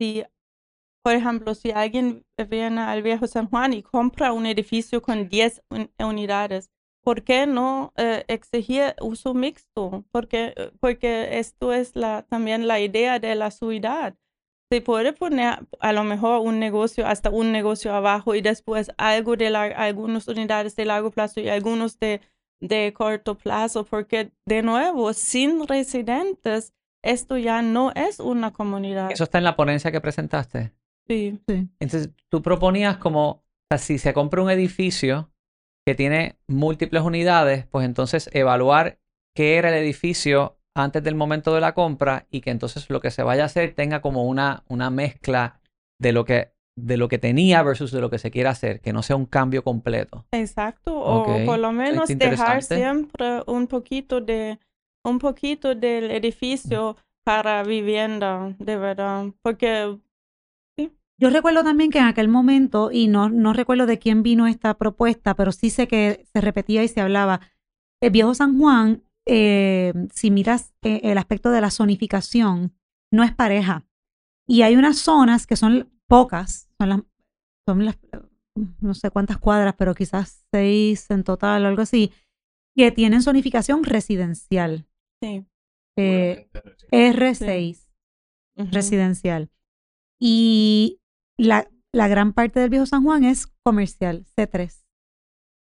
si, 0.00 0.24
por 1.04 1.14
ejemplo, 1.14 1.54
si 1.54 1.70
alguien 1.70 2.24
viene 2.48 2.80
al 2.80 3.02
viejo 3.02 3.26
San 3.28 3.48
Juan 3.48 3.72
y 3.72 3.82
compra 3.82 4.32
un 4.32 4.46
edificio 4.46 5.00
con 5.00 5.28
10 5.28 5.62
unidades, 6.00 6.70
¿por 7.08 7.22
qué 7.22 7.46
no 7.46 7.94
eh, 7.96 8.26
exigir 8.28 8.94
uso 9.00 9.32
mixto? 9.32 10.04
Porque, 10.10 10.52
eh, 10.54 10.70
porque 10.78 11.38
esto 11.38 11.72
es 11.72 11.96
la, 11.96 12.26
también 12.28 12.68
la 12.68 12.80
idea 12.80 13.18
de 13.18 13.34
la 13.34 13.50
ciudad. 13.50 14.14
Se 14.70 14.82
puede 14.82 15.14
poner 15.14 15.66
a 15.80 15.92
lo 15.94 16.04
mejor 16.04 16.40
un 16.40 16.58
negocio, 16.58 17.06
hasta 17.06 17.30
un 17.30 17.50
negocio 17.50 17.94
abajo 17.94 18.34
y 18.34 18.42
después 18.42 18.90
algo 18.98 19.36
de 19.36 19.48
la, 19.48 19.62
algunas 19.62 20.28
unidades 20.28 20.76
de 20.76 20.84
largo 20.84 21.10
plazo 21.10 21.40
y 21.40 21.48
algunos 21.48 21.98
de, 21.98 22.20
de 22.60 22.92
corto 22.92 23.38
plazo, 23.38 23.86
porque 23.86 24.30
de 24.44 24.60
nuevo, 24.60 25.14
sin 25.14 25.66
residentes, 25.66 26.74
esto 27.02 27.38
ya 27.38 27.62
no 27.62 27.90
es 27.92 28.20
una 28.20 28.52
comunidad. 28.52 29.10
¿Eso 29.10 29.24
está 29.24 29.38
en 29.38 29.44
la 29.44 29.56
ponencia 29.56 29.90
que 29.90 30.02
presentaste? 30.02 30.74
Sí. 31.06 31.40
sí. 31.48 31.70
Entonces, 31.80 32.10
tú 32.28 32.42
proponías 32.42 32.98
como, 32.98 33.42
si 33.78 33.96
se 33.96 34.12
compra 34.12 34.42
un 34.42 34.50
edificio, 34.50 35.30
que 35.88 35.94
tiene 35.94 36.36
múltiples 36.48 37.02
unidades, 37.02 37.64
pues 37.70 37.86
entonces 37.86 38.28
evaluar 38.34 38.98
qué 39.34 39.56
era 39.56 39.70
el 39.70 39.82
edificio 39.82 40.58
antes 40.74 41.02
del 41.02 41.14
momento 41.14 41.54
de 41.54 41.62
la 41.62 41.72
compra 41.72 42.26
y 42.30 42.42
que 42.42 42.50
entonces 42.50 42.90
lo 42.90 43.00
que 43.00 43.10
se 43.10 43.22
vaya 43.22 43.44
a 43.44 43.46
hacer 43.46 43.74
tenga 43.74 44.02
como 44.02 44.24
una, 44.24 44.64
una 44.68 44.90
mezcla 44.90 45.62
de 45.98 46.12
lo 46.12 46.26
que 46.26 46.52
de 46.76 46.98
lo 46.98 47.08
que 47.08 47.16
tenía 47.16 47.62
versus 47.62 47.90
de 47.90 48.02
lo 48.02 48.10
que 48.10 48.18
se 48.18 48.30
quiera 48.30 48.50
hacer, 48.50 48.82
que 48.82 48.92
no 48.92 49.02
sea 49.02 49.16
un 49.16 49.24
cambio 49.24 49.64
completo. 49.64 50.26
Exacto, 50.30 50.94
o 50.94 51.24
por 51.46 51.58
lo 51.58 51.72
menos 51.72 52.06
dejar 52.06 52.62
siempre 52.62 53.40
un 53.46 53.66
poquito 53.66 54.20
de 54.20 54.58
un 55.04 55.18
poquito 55.18 55.74
del 55.74 56.10
edificio 56.10 56.98
para 57.24 57.62
vivienda, 57.62 58.54
de 58.58 58.76
verdad, 58.76 59.24
porque 59.40 59.96
yo 61.20 61.30
recuerdo 61.30 61.64
también 61.64 61.90
que 61.90 61.98
en 61.98 62.04
aquel 62.04 62.28
momento, 62.28 62.90
y 62.92 63.08
no, 63.08 63.28
no 63.28 63.52
recuerdo 63.52 63.86
de 63.86 63.98
quién 63.98 64.22
vino 64.22 64.46
esta 64.46 64.74
propuesta, 64.74 65.34
pero 65.34 65.50
sí 65.52 65.70
sé 65.70 65.88
que 65.88 66.24
se 66.32 66.40
repetía 66.40 66.84
y 66.84 66.88
se 66.88 67.00
hablaba, 67.00 67.40
el 68.00 68.10
viejo 68.10 68.34
San 68.34 68.56
Juan, 68.58 69.02
eh, 69.26 69.92
si 70.12 70.30
miras 70.30 70.72
eh, 70.82 71.00
el 71.02 71.18
aspecto 71.18 71.50
de 71.50 71.60
la 71.60 71.70
zonificación, 71.70 72.72
no 73.12 73.24
es 73.24 73.34
pareja. 73.34 73.84
Y 74.46 74.62
hay 74.62 74.76
unas 74.76 74.98
zonas 74.98 75.46
que 75.46 75.56
son 75.56 75.90
pocas, 76.06 76.70
son 76.78 76.88
las, 76.88 77.00
son 77.66 77.84
las 77.84 77.98
no 78.80 78.94
sé 78.94 79.10
cuántas 79.10 79.38
cuadras, 79.38 79.74
pero 79.76 79.94
quizás 79.94 80.44
seis 80.52 81.10
en 81.10 81.24
total 81.24 81.64
o 81.64 81.68
algo 81.68 81.82
así, 81.82 82.12
que 82.76 82.92
tienen 82.92 83.22
zonificación 83.22 83.84
residencial. 83.84 84.86
Sí. 85.20 85.44
Eh, 85.96 86.48
R6, 86.92 87.88
residencial. 88.56 89.50
Y 90.20 91.00
la, 91.38 91.68
gran 91.92 92.32
parte 92.32 92.60
del 92.60 92.70
viejo 92.70 92.86
San 92.86 93.04
Juan 93.04 93.24
es 93.24 93.46
comercial, 93.62 94.26
C3. 94.36 94.84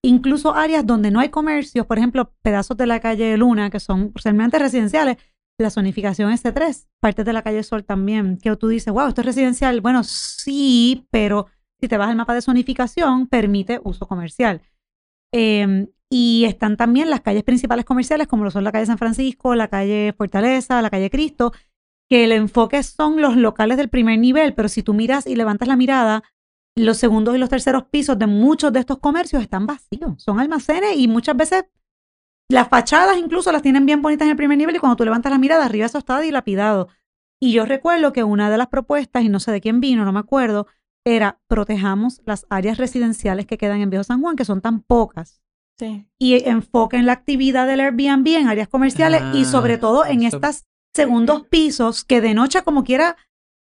Incluso 0.04 0.54
áreas 0.54 0.84
donde 0.84 1.10
no 1.10 1.20
hay 1.20 1.28
comercios, 1.28 1.86
por 1.86 1.98
ejemplo, 1.98 2.34
pedazos 2.42 2.76
de 2.76 2.86
la 2.86 3.00
calle 3.00 3.36
Luna, 3.36 3.70
que 3.70 3.80
son 3.80 4.12
realmente 4.14 4.58
residenciales, 4.58 5.16
la 5.58 5.70
zonificación 5.70 6.32
es 6.32 6.44
C3. 6.44 6.88
Partes 7.00 7.24
de 7.24 7.32
la 7.32 7.42
calle 7.42 7.62
Sol 7.62 7.84
también, 7.84 8.38
que 8.38 8.54
tú 8.56 8.68
dices, 8.68 8.92
wow, 8.92 9.08
esto 9.08 9.20
es 9.20 9.26
residencial. 9.26 9.80
Bueno, 9.80 10.02
sí, 10.02 11.06
pero 11.10 11.46
si 11.80 11.86
te 11.88 11.96
vas 11.96 12.08
al 12.08 12.16
mapa 12.16 12.34
de 12.34 12.42
zonificación, 12.42 13.28
permite 13.28 13.80
uso 13.84 14.06
comercial. 14.08 14.60
Em, 15.32 15.86
y 16.10 16.44
están 16.44 16.76
también 16.76 17.08
las 17.08 17.20
calles 17.20 17.42
principales 17.44 17.84
comerciales, 17.84 18.26
como 18.26 18.44
lo 18.44 18.50
son 18.50 18.64
la 18.64 18.72
calle 18.72 18.86
San 18.86 18.98
Francisco, 18.98 19.54
la 19.54 19.68
calle 19.68 20.14
Fortaleza, 20.16 20.82
la 20.82 20.90
calle 20.90 21.10
Cristo, 21.10 21.52
que 22.12 22.24
el 22.24 22.32
enfoque 22.32 22.82
son 22.82 23.22
los 23.22 23.38
locales 23.38 23.78
del 23.78 23.88
primer 23.88 24.18
nivel, 24.18 24.52
pero 24.52 24.68
si 24.68 24.82
tú 24.82 24.92
miras 24.92 25.26
y 25.26 25.34
levantas 25.34 25.66
la 25.66 25.76
mirada, 25.76 26.22
los 26.76 26.98
segundos 26.98 27.34
y 27.34 27.38
los 27.38 27.48
terceros 27.48 27.84
pisos 27.84 28.18
de 28.18 28.26
muchos 28.26 28.70
de 28.70 28.80
estos 28.80 28.98
comercios 28.98 29.40
están 29.40 29.64
vacíos, 29.64 30.22
son 30.22 30.38
almacenes 30.38 30.98
y 30.98 31.08
muchas 31.08 31.38
veces 31.38 31.64
las 32.50 32.68
fachadas 32.68 33.16
incluso 33.16 33.50
las 33.50 33.62
tienen 33.62 33.86
bien 33.86 34.02
bonitas 34.02 34.26
en 34.26 34.32
el 34.32 34.36
primer 34.36 34.58
nivel 34.58 34.76
y 34.76 34.78
cuando 34.78 34.96
tú 34.96 35.06
levantas 35.06 35.32
la 35.32 35.38
mirada, 35.38 35.64
arriba 35.64 35.86
eso 35.86 35.96
está 35.96 36.20
dilapidado. 36.20 36.88
Y 37.40 37.52
yo 37.52 37.64
recuerdo 37.64 38.12
que 38.12 38.24
una 38.24 38.50
de 38.50 38.58
las 38.58 38.66
propuestas, 38.66 39.22
y 39.22 39.30
no 39.30 39.40
sé 39.40 39.50
de 39.50 39.62
quién 39.62 39.80
vino, 39.80 40.04
no 40.04 40.12
me 40.12 40.20
acuerdo, 40.20 40.66
era 41.06 41.40
protejamos 41.46 42.20
las 42.26 42.44
áreas 42.50 42.76
residenciales 42.76 43.46
que 43.46 43.56
quedan 43.56 43.80
en 43.80 43.88
Viejo 43.88 44.04
San 44.04 44.20
Juan, 44.20 44.36
que 44.36 44.44
son 44.44 44.60
tan 44.60 44.82
pocas. 44.82 45.40
Sí. 45.78 46.06
Y 46.18 46.46
enfoquen 46.46 47.06
la 47.06 47.14
actividad 47.14 47.66
del 47.66 47.80
Airbnb 47.80 48.36
en 48.36 48.48
áreas 48.48 48.68
comerciales 48.68 49.22
y 49.32 49.44
Ah, 49.44 49.46
sobre 49.46 49.78
todo 49.78 50.04
en 50.04 50.24
estos 50.24 50.66
segundos 50.94 51.46
pisos 51.48 52.04
que 52.04 52.20
de 52.20 52.34
noche 52.34 52.62
como 52.62 52.84
quiera 52.84 53.16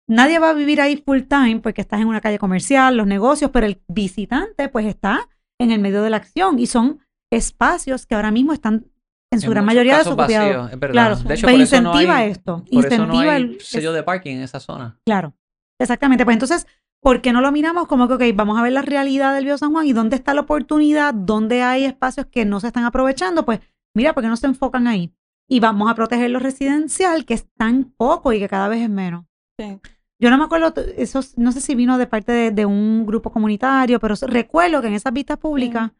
nadie 0.09 0.39
va 0.39 0.51
a 0.51 0.55
vivir 0.55 0.81
ahí 0.81 0.97
full 0.97 1.21
time 1.23 1.61
porque 1.61 1.81
estás 1.81 2.01
en 2.01 2.09
una 2.09 2.21
calle 2.21 2.39
comercial, 2.39 2.97
los 2.97 3.07
negocios, 3.07 3.51
pero 3.53 3.67
el 3.67 3.81
visitante 3.89 4.69
pues 4.69 4.87
está 4.87 5.29
en 5.61 5.71
el 5.71 5.81
medio 5.81 6.03
de 6.03 6.11
la 6.11 6.17
acción 6.19 6.59
y 6.59 6.67
son 6.67 7.01
espacios 7.33 8.07
que 8.07 8.15
ahora 8.15 8.31
mismo 8.31 8.53
están 8.53 8.87
en 9.33 9.41
su 9.41 9.47
En 9.47 9.53
gran 9.53 9.65
mayoría 9.65 9.97
desocupados. 9.99 10.35
vacíos, 10.35 10.73
es 10.73 10.79
verdad. 10.79 10.93
Claro, 10.93 11.17
De 11.17 11.35
hecho, 11.35 11.47
pues 11.47 11.55
por 11.55 11.63
eso 11.63 11.81
no 11.81 11.89
incentiva 11.91 12.17
hay- 12.17 12.31
esto, 12.31 12.65
Por 12.71 12.85
eso 12.87 12.97
no 12.99 13.05
incentiva 13.05 13.33
hay 13.35 13.43
el 13.43 13.61
sello 13.61 13.93
de 13.93 14.03
parking 14.03 14.37
en 14.37 14.43
esa 14.43 14.61
zona. 14.61 14.99
Claro, 15.07 15.35
exactamente. 15.81 16.25
Pues 16.27 16.35
entonces, 16.35 16.67
¿por 17.01 17.23
qué 17.23 17.33
no 17.33 17.41
lo 17.41 17.51
miramos 17.53 17.87
como 17.87 18.09
que, 18.09 18.15
ok, 18.15 18.23
vamos 18.37 18.59
a 18.59 18.63
ver 18.63 18.73
la 18.73 18.83
realidad 18.83 19.33
del 19.35 19.47
Bio 19.47 19.57
San 19.57 19.73
Juan 19.73 19.87
y 19.87 19.95
dónde 19.95 20.17
está 20.17 20.35
la 20.35 20.43
oportunidad, 20.43 21.15
dónde 21.15 21.63
hay 21.63 21.85
espacios 21.85 22.27
que 22.27 22.45
no 22.45 22.61
se 22.61 22.67
están 22.67 22.85
aprovechando? 22.85 23.47
Pues 23.47 23.61
mira, 23.95 24.13
¿por 24.13 24.23
qué 24.23 24.29
no 24.29 24.37
se 24.37 24.49
enfocan 24.49 24.87
ahí? 24.87 25.15
Y 25.53 25.61
vamos 25.61 25.91
a 25.91 25.95
proteger 25.95 26.31
lo 26.31 26.39
residencial, 26.39 27.27
que 27.27 27.35
es 27.35 27.47
tan 27.59 27.85
poco 27.85 28.33
y 28.33 28.39
que 28.39 28.49
cada 28.49 28.69
vez 28.69 28.81
es 28.81 28.89
menos. 28.89 29.27
Sí. 29.61 29.79
Yo 30.19 30.31
no 30.31 30.39
me 30.39 30.45
acuerdo, 30.45 30.73
eso 30.97 31.21
no 31.37 31.53
sé 31.53 31.61
si 31.61 31.75
vino 31.75 31.99
de 31.99 32.07
parte 32.07 32.33
de, 32.33 32.51
de 32.53 32.65
un 32.65 33.05
grupo 33.05 33.31
comunitario, 33.31 34.01
pero 34.01 34.15
recuerdo 34.23 34.81
que 34.81 34.87
en 34.87 34.95
esas 34.95 35.13
vistas 35.13 35.37
públicas 35.37 35.93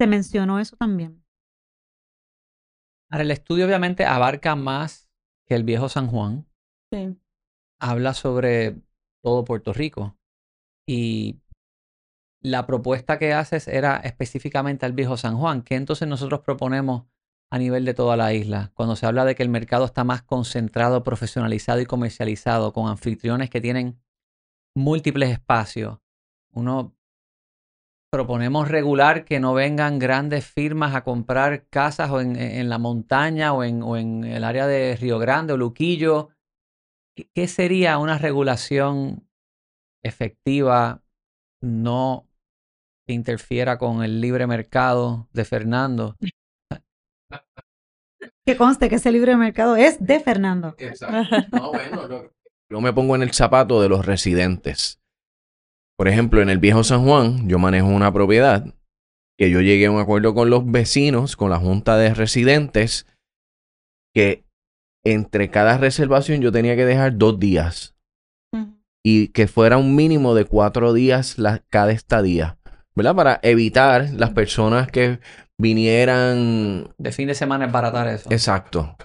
se 0.00 0.08
mencionó 0.08 0.58
eso 0.58 0.74
también. 0.76 1.24
Ahora, 3.08 3.22
el 3.22 3.30
estudio 3.30 3.66
obviamente 3.66 4.04
abarca 4.04 4.56
más 4.56 5.08
que 5.46 5.54
el 5.54 5.62
viejo 5.62 5.88
San 5.88 6.08
Juan. 6.08 6.48
Sí. 6.92 7.16
Habla 7.80 8.14
sobre 8.14 8.82
todo 9.22 9.44
Puerto 9.44 9.72
Rico. 9.72 10.18
Y 10.88 11.38
la 12.42 12.66
propuesta 12.66 13.16
que 13.20 13.32
haces 13.32 13.68
era 13.68 13.98
específicamente 13.98 14.86
al 14.86 14.92
viejo 14.92 15.16
San 15.16 15.36
Juan. 15.38 15.62
¿Qué 15.62 15.76
entonces 15.76 16.08
nosotros 16.08 16.40
proponemos 16.40 17.04
a 17.50 17.58
nivel 17.58 17.84
de 17.84 17.94
toda 17.94 18.16
la 18.16 18.32
isla? 18.34 18.70
Cuando 18.74 18.96
se 18.96 19.06
habla 19.06 19.24
de 19.24 19.34
que 19.34 19.42
el 19.42 19.48
mercado 19.48 19.84
está 19.84 20.04
más 20.04 20.22
concentrado, 20.22 21.02
profesionalizado 21.04 21.80
y 21.80 21.86
comercializado, 21.86 22.72
con 22.72 22.88
anfitriones 22.88 23.50
que 23.50 23.60
tienen 23.60 24.00
múltiples 24.74 25.30
espacios. 25.30 25.98
Uno 26.52 26.94
proponemos 28.10 28.68
regular 28.68 29.24
que 29.24 29.38
no 29.40 29.52
vengan 29.54 29.98
grandes 29.98 30.46
firmas 30.46 30.94
a 30.94 31.04
comprar 31.04 31.66
casas 31.68 32.10
o 32.10 32.20
en, 32.20 32.68
la 32.68 32.78
montaña 32.78 33.52
o 33.52 33.64
en, 33.64 33.82
o 33.82 33.96
en 33.96 34.24
el 34.24 34.44
área 34.44 34.66
de 34.66 34.96
Río 34.96 35.18
Grande 35.18 35.52
o 35.52 35.56
Luquillo. 35.56 36.30
¿Qué- 37.14 37.28
¿Qué 37.34 37.48
sería 37.48 37.98
una 37.98 38.18
regulación 38.18 39.28
efectiva, 40.02 41.02
no 41.60 42.28
interfiera 43.06 43.78
con 43.78 44.02
el 44.02 44.20
libre 44.20 44.46
mercado 44.46 45.28
de 45.32 45.44
Fernando? 45.44 46.16
Que 48.46 48.56
conste 48.56 48.88
que 48.88 48.96
ese 48.96 49.12
libre 49.12 49.36
mercado 49.36 49.76
es 49.76 50.04
de 50.04 50.20
Fernando. 50.20 50.74
No, 51.52 51.70
bueno, 51.72 52.08
no. 52.08 52.22
Yo 52.70 52.80
me 52.80 52.92
pongo 52.92 53.14
en 53.16 53.22
el 53.22 53.32
zapato 53.32 53.80
de 53.80 53.88
los 53.88 54.04
residentes. 54.04 55.00
Por 55.96 56.08
ejemplo, 56.08 56.42
en 56.42 56.50
el 56.50 56.58
viejo 56.58 56.84
San 56.84 57.04
Juan, 57.04 57.48
yo 57.48 57.58
manejo 57.58 57.88
una 57.88 58.12
propiedad 58.12 58.74
que 59.38 59.50
yo 59.50 59.60
llegué 59.60 59.86
a 59.86 59.90
un 59.90 60.00
acuerdo 60.00 60.34
con 60.34 60.50
los 60.50 60.70
vecinos, 60.70 61.36
con 61.36 61.50
la 61.50 61.58
junta 61.58 61.96
de 61.96 62.12
residentes, 62.12 63.06
que 64.14 64.44
entre 65.04 65.50
cada 65.50 65.78
reservación 65.78 66.40
yo 66.40 66.52
tenía 66.52 66.76
que 66.76 66.84
dejar 66.84 67.16
dos 67.16 67.38
días 67.38 67.94
y 69.04 69.28
que 69.28 69.46
fuera 69.46 69.78
un 69.78 69.94
mínimo 69.94 70.34
de 70.34 70.44
cuatro 70.44 70.92
días 70.92 71.38
la- 71.38 71.62
cada 71.70 71.92
estadía, 71.92 72.58
¿verdad? 72.94 73.14
Para 73.14 73.40
evitar 73.42 74.10
las 74.12 74.30
personas 74.30 74.88
que 74.90 75.20
vinieran 75.58 76.94
De 76.98 77.12
fin 77.12 77.28
de 77.28 77.34
semana 77.34 77.66
es 77.66 77.72
baratar 77.72 78.08
eso. 78.08 78.30
Exacto. 78.30 78.96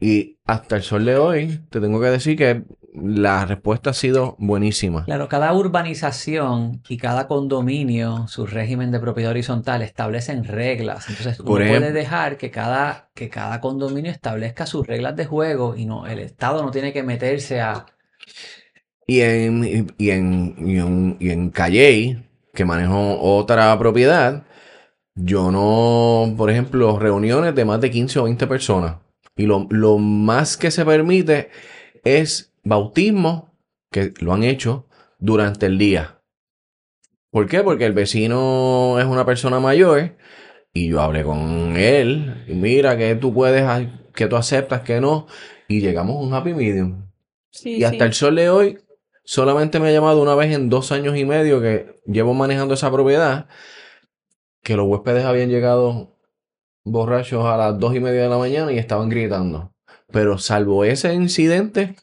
Y 0.00 0.38
hasta 0.46 0.76
el 0.76 0.82
sol 0.82 1.04
de 1.04 1.16
hoy, 1.16 1.60
te 1.70 1.80
tengo 1.80 2.00
que 2.00 2.06
decir 2.08 2.36
que 2.36 2.62
la 2.94 3.44
respuesta 3.44 3.90
ha 3.90 3.92
sido 3.92 4.34
buenísima. 4.38 5.04
Claro, 5.04 5.28
cada 5.28 5.52
urbanización 5.52 6.82
y 6.88 6.96
cada 6.96 7.28
condominio, 7.28 8.26
su 8.26 8.46
régimen 8.46 8.90
de 8.90 8.98
propiedad 8.98 9.30
horizontal 9.30 9.82
establecen 9.82 10.44
reglas. 10.44 11.08
Entonces, 11.08 11.38
uno 11.40 11.46
Por 11.46 11.58
puede 11.58 11.70
ejemplo- 11.70 11.92
dejar 11.92 12.36
que 12.38 12.50
cada, 12.50 13.10
que 13.14 13.28
cada 13.28 13.60
condominio 13.60 14.10
establezca 14.10 14.64
sus 14.66 14.86
reglas 14.86 15.14
de 15.16 15.26
juego 15.26 15.76
y 15.76 15.84
no, 15.84 16.06
el 16.06 16.18
Estado 16.18 16.62
no 16.64 16.70
tiene 16.70 16.92
que 16.92 17.02
meterse 17.02 17.60
a. 17.60 17.84
Y 19.06 19.20
en, 19.20 19.64
y 19.98 20.10
en, 20.10 20.54
y 20.66 20.78
en, 20.78 21.16
y 21.20 21.30
en 21.30 21.50
Calley, 21.50 22.26
que 22.54 22.64
manejo 22.64 23.20
otra 23.20 23.78
propiedad, 23.78 24.44
yo 25.22 25.50
no, 25.50 26.34
por 26.36 26.50
ejemplo, 26.50 26.98
reuniones 26.98 27.54
de 27.54 27.64
más 27.64 27.80
de 27.80 27.90
15 27.90 28.18
o 28.20 28.24
20 28.24 28.46
personas. 28.46 28.96
Y 29.36 29.46
lo, 29.46 29.66
lo 29.70 29.98
más 29.98 30.56
que 30.56 30.70
se 30.70 30.84
permite 30.84 31.50
es 32.04 32.52
bautismo, 32.64 33.54
que 33.90 34.12
lo 34.20 34.32
han 34.32 34.42
hecho 34.44 34.86
durante 35.18 35.66
el 35.66 35.78
día. 35.78 36.20
¿Por 37.30 37.46
qué? 37.48 37.62
Porque 37.62 37.86
el 37.86 37.92
vecino 37.92 38.98
es 38.98 39.06
una 39.06 39.24
persona 39.24 39.60
mayor 39.60 40.16
y 40.72 40.88
yo 40.88 41.00
hablé 41.00 41.22
con 41.24 41.76
él. 41.76 42.44
Y 42.48 42.54
mira 42.54 42.96
que 42.96 43.14
tú 43.14 43.32
puedes, 43.32 43.64
que 44.14 44.26
tú 44.26 44.36
aceptas, 44.36 44.82
que 44.82 45.00
no. 45.00 45.26
Y 45.68 45.80
llegamos 45.80 46.16
a 46.16 46.20
un 46.20 46.34
happy 46.34 46.54
medium. 46.54 47.06
Sí, 47.50 47.76
Y 47.76 47.84
hasta 47.84 47.98
sí. 47.98 48.04
el 48.04 48.14
sol 48.14 48.36
de 48.36 48.50
hoy, 48.50 48.78
solamente 49.24 49.78
me 49.78 49.88
ha 49.88 49.92
llamado 49.92 50.22
una 50.22 50.34
vez 50.34 50.54
en 50.54 50.68
dos 50.68 50.92
años 50.92 51.16
y 51.16 51.24
medio 51.24 51.60
que 51.60 51.96
llevo 52.06 52.34
manejando 52.34 52.74
esa 52.74 52.90
propiedad, 52.90 53.46
que 54.62 54.76
los 54.76 54.86
huéspedes 54.86 55.24
habían 55.24 55.48
llegado 55.48 56.16
borrachos 56.84 57.44
a 57.44 57.56
las 57.56 57.78
dos 57.78 57.94
y 57.94 58.00
media 58.00 58.22
de 58.22 58.28
la 58.28 58.38
mañana 58.38 58.72
y 58.72 58.78
estaban 58.78 59.08
gritando. 59.08 59.72
Pero 60.12 60.38
salvo 60.38 60.84
ese 60.84 61.14
incidente, 61.14 61.96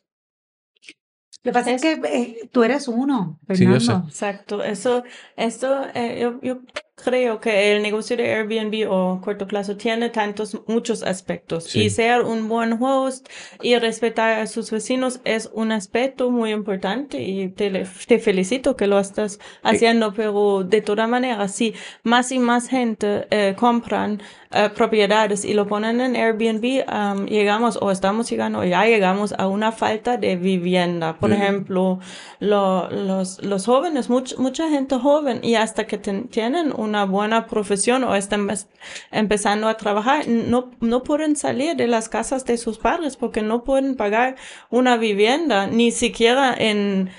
Lo 1.43 1.51
que 1.51 1.53
pasa 1.53 1.71
es 1.71 1.81
que 1.81 1.93
eh, 1.93 2.49
tú 2.51 2.63
eres 2.63 2.87
uno, 2.87 3.39
Sí, 3.53 3.65
yo 3.65 3.79
sé. 3.79 3.87
Fernando. 3.87 4.07
Exacto, 4.07 4.63
eso, 4.63 5.03
esto, 5.35 5.85
eh, 5.93 6.19
yo, 6.21 6.39
yo 6.41 6.61
creo 7.03 7.39
que 7.39 7.75
el 7.75 7.83
negocio 7.83 8.17
de 8.17 8.33
Airbnb 8.33 8.89
o 8.91 9.21
corto 9.23 9.45
plazo 9.47 9.77
tiene 9.77 10.09
tantos, 10.09 10.57
muchos 10.67 11.03
aspectos 11.03 11.65
Sí. 11.65 11.83
y 11.83 11.89
ser 11.91 12.21
un 12.23 12.49
buen 12.49 12.73
host 12.81 13.29
y 13.61 13.75
respetar 13.77 14.39
a 14.39 14.47
sus 14.47 14.71
vecinos 14.71 15.19
es 15.23 15.47
un 15.53 15.71
aspecto 15.71 16.31
muy 16.31 16.51
importante 16.51 17.21
y 17.21 17.49
te, 17.49 17.85
te 18.07 18.19
felicito 18.19 18.75
que 18.75 18.87
lo 18.87 18.99
estás 18.99 19.39
haciendo, 19.61 20.11
pero 20.13 20.63
de 20.63 20.81
toda 20.81 21.05
manera, 21.05 21.47
si 21.47 21.75
más 22.03 22.31
y 22.31 22.39
más 22.39 22.67
gente 22.67 23.27
eh, 23.29 23.55
compran 23.55 24.19
eh, 24.51 24.69
propiedades 24.75 25.45
y 25.45 25.53
lo 25.53 25.67
ponen 25.67 26.01
en 26.01 26.15
Airbnb, 26.15 26.83
am, 26.87 27.27
llegamos 27.27 27.77
o 27.81 27.91
estamos 27.91 28.29
llegando 28.29 28.59
o 28.59 28.63
ya 28.63 28.85
llegamos 28.85 29.33
a 29.37 29.47
una 29.47 29.71
falta 29.71 30.17
de 30.17 30.35
vivienda. 30.35 31.17
Por 31.19 31.29
Sí. 31.29 31.35
ejemplo, 31.35 31.99
lo- 32.39 32.89
los, 32.89 33.43
los 33.43 33.65
jóvenes, 33.65 34.09
much- 34.09 34.37
mucha 34.37 34.69
gente 34.69 34.95
joven 34.97 35.41
y 35.43 35.55
hasta 35.55 35.85
que 35.85 35.97
ten- 35.97 36.27
tienen 36.29 36.71
una 36.87 37.05
buena 37.05 37.45
profesión 37.47 38.03
o 38.03 38.15
están 38.15 38.45
mes- 38.45 38.67
empezando 39.11 39.67
a 39.67 39.77
trabajar, 39.77 40.27
no, 40.27 40.71
no 40.79 41.03
pueden 41.03 41.35
salir 41.35 41.75
de 41.75 41.87
las 41.87 42.09
casas 42.09 42.45
de 42.45 42.57
sus 42.57 42.77
padres 42.77 43.17
porque 43.17 43.41
no 43.41 43.63
pueden 43.63 43.95
pagar 43.95 44.35
una 44.69 44.97
vivienda, 44.97 45.67
ni 45.67 45.91
siquiera 45.91 46.53
en, 46.57 47.09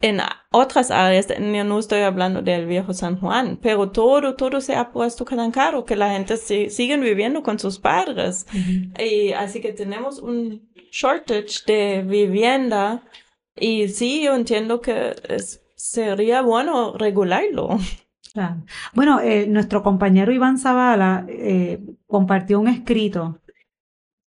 en 0.00 0.20
otras 0.50 0.90
áreas, 0.90 1.28
yo 1.28 1.64
no 1.64 1.78
estoy 1.78 2.00
hablando 2.00 2.42
del 2.42 2.66
viejo 2.66 2.92
San 2.92 3.18
Juan, 3.20 3.58
pero 3.62 3.90
todo, 3.90 4.34
todo 4.34 4.60
se 4.60 4.74
ha 4.74 4.90
puesto 4.90 5.24
tan 5.24 5.50
caro 5.52 5.84
que 5.84 5.96
la 5.96 6.10
gente 6.10 6.36
si- 6.36 6.68
siguen 6.70 7.00
viviendo 7.00 7.42
con 7.42 7.58
sus 7.58 7.78
padres. 7.78 8.46
Y 8.98 9.32
así 9.32 9.60
que 9.60 9.72
tenemos 9.72 10.18
un 10.18 10.68
shortage 10.90 11.60
de 11.66 12.02
vivienda 12.02 13.02
y 13.56 13.88
sí, 13.88 14.22
yo 14.24 14.34
entiendo 14.34 14.80
que 14.80 15.14
es- 15.28 15.60
sería 15.76 16.42
bueno 16.42 16.94
regularlo. 16.98 17.78
Claro. 18.32 18.62
Bueno, 18.94 19.20
eh, 19.20 19.46
nuestro 19.48 19.82
compañero 19.82 20.32
Iván 20.32 20.58
Zavala 20.58 21.26
eh, 21.28 21.80
compartió 22.06 22.58
un 22.60 22.68
escrito 22.68 23.38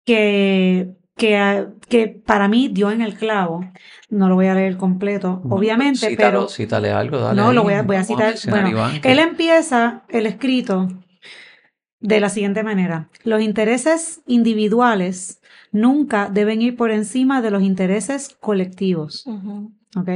que, 0.06 0.96
que, 1.16 1.38
ah, 1.38 1.68
que 1.88 2.08
para 2.08 2.48
mí 2.48 2.68
dio 2.70 2.90
en 2.92 3.02
el 3.02 3.16
clavo. 3.16 3.64
No 4.10 4.28
lo 4.28 4.36
voy 4.36 4.48
a 4.48 4.56
leer 4.56 4.78
completo, 4.78 5.42
obviamente, 5.50 6.10
Cítalo, 6.10 6.40
pero 6.40 6.50
Cítale 6.50 6.92
algo, 6.92 7.20
dale. 7.20 7.40
No, 7.40 7.54
lo 7.54 7.64
voy 7.64 7.74
a- 7.74 7.84
voy 7.84 7.96
a 7.98 8.04
Vamos 8.04 8.08
citar- 8.08 8.50
bueno, 8.50 8.70
Iván, 8.70 9.02
que- 9.02 9.12
él 9.12 9.20
empieza 9.20 10.04
el 10.10 10.26
escrito 10.26 10.88
de 12.00 12.20
la 12.20 12.30
siguiente 12.30 12.64
manera. 12.64 13.10
Los 13.24 13.42
intereses 13.42 14.22
individuales 14.26 15.40
nunca 15.72 16.30
deben 16.30 16.62
ir 16.62 16.76
por 16.76 16.90
encima 16.92 17.42
de 17.42 17.52
los 17.52 17.62
intereses 17.62 18.36
colectivos. 18.40 19.26
¿ok? 19.96 20.10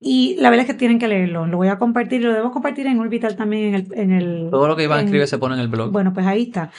Y 0.00 0.36
la 0.38 0.50
verdad 0.50 0.66
es 0.66 0.72
que 0.72 0.78
tienen 0.78 0.98
que 0.98 1.08
leerlo. 1.08 1.46
Lo 1.46 1.56
voy 1.56 1.68
a 1.68 1.78
compartir, 1.78 2.22
lo 2.22 2.32
debo 2.32 2.50
compartir 2.52 2.86
en 2.86 3.00
Orbital 3.00 3.36
también 3.36 3.64
en 3.64 3.74
el... 3.74 3.86
En 3.94 4.12
el 4.12 4.48
Todo 4.50 4.68
lo 4.68 4.76
que 4.76 4.84
Iván 4.84 5.00
en- 5.00 5.04
escribe 5.06 5.26
se 5.26 5.38
pone 5.38 5.54
en 5.56 5.60
el 5.60 5.68
blog. 5.68 5.90
Bueno, 5.90 6.12
pues 6.12 6.24
ahí 6.26 6.42
está. 6.44 6.70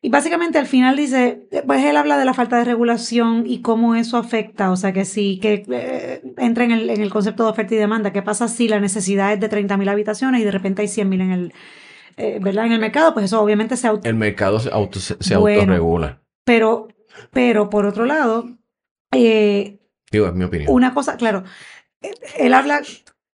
Y 0.00 0.10
básicamente 0.10 0.58
al 0.58 0.66
final 0.66 0.96
dice, 0.96 1.48
pues 1.66 1.82
él 1.82 1.96
habla 1.96 2.18
de 2.18 2.26
la 2.26 2.34
falta 2.34 2.58
de 2.58 2.64
regulación 2.64 3.44
y 3.46 3.62
cómo 3.62 3.94
eso 3.94 4.18
afecta, 4.18 4.70
o 4.70 4.76
sea 4.76 4.92
que 4.92 5.06
sí, 5.06 5.38
que 5.40 5.64
eh, 5.70 6.20
entra 6.36 6.64
en 6.64 6.72
el, 6.72 6.90
en 6.90 7.00
el 7.00 7.08
concepto 7.10 7.42
de 7.44 7.50
oferta 7.50 7.74
y 7.74 7.78
demanda, 7.78 8.12
¿qué 8.12 8.20
pasa 8.20 8.46
si 8.48 8.68
la 8.68 8.80
necesidad 8.80 9.32
es 9.32 9.40
de 9.40 9.48
30.000 9.48 9.88
habitaciones 9.88 10.42
y 10.42 10.44
de 10.44 10.50
repente 10.50 10.82
hay 10.82 10.88
100.000 10.88 11.22
en 11.22 11.30
el, 11.32 11.52
eh, 12.18 12.38
¿verdad? 12.40 12.66
En 12.66 12.72
el 12.72 12.80
mercado, 12.80 13.14
pues 13.14 13.24
eso 13.24 13.40
obviamente 13.40 13.78
se 13.78 13.86
auto... 13.88 14.06
El 14.06 14.16
mercado 14.16 14.60
se, 14.60 14.68
auto, 14.70 15.00
se, 15.00 15.16
se 15.20 15.36
Bueno. 15.38 15.60
autorregula. 15.62 16.20
Pero, 16.44 16.88
pero 17.32 17.70
por 17.70 17.86
otro 17.86 18.04
lado, 18.04 18.50
eh, 19.12 19.78
Digo, 20.12 20.26
es 20.26 20.34
mi 20.34 20.44
opinión. 20.44 20.70
una 20.70 20.92
cosa, 20.92 21.16
claro, 21.16 21.44
él 22.38 22.54
habla 22.54 22.82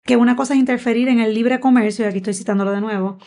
que 0.05 0.17
una 0.17 0.37
cosa 0.37 0.55
es 0.55 0.61
interferir 0.61 1.09
en 1.09 1.21
el 1.21 1.35
libre 1.35 1.61
comercio, 1.61 2.05
y 2.05 2.09
aquí 2.09 2.19
estoy 2.19 2.35
citándolo 2.35 2.73
de 2.73 2.81
nuevo, 2.81 3.19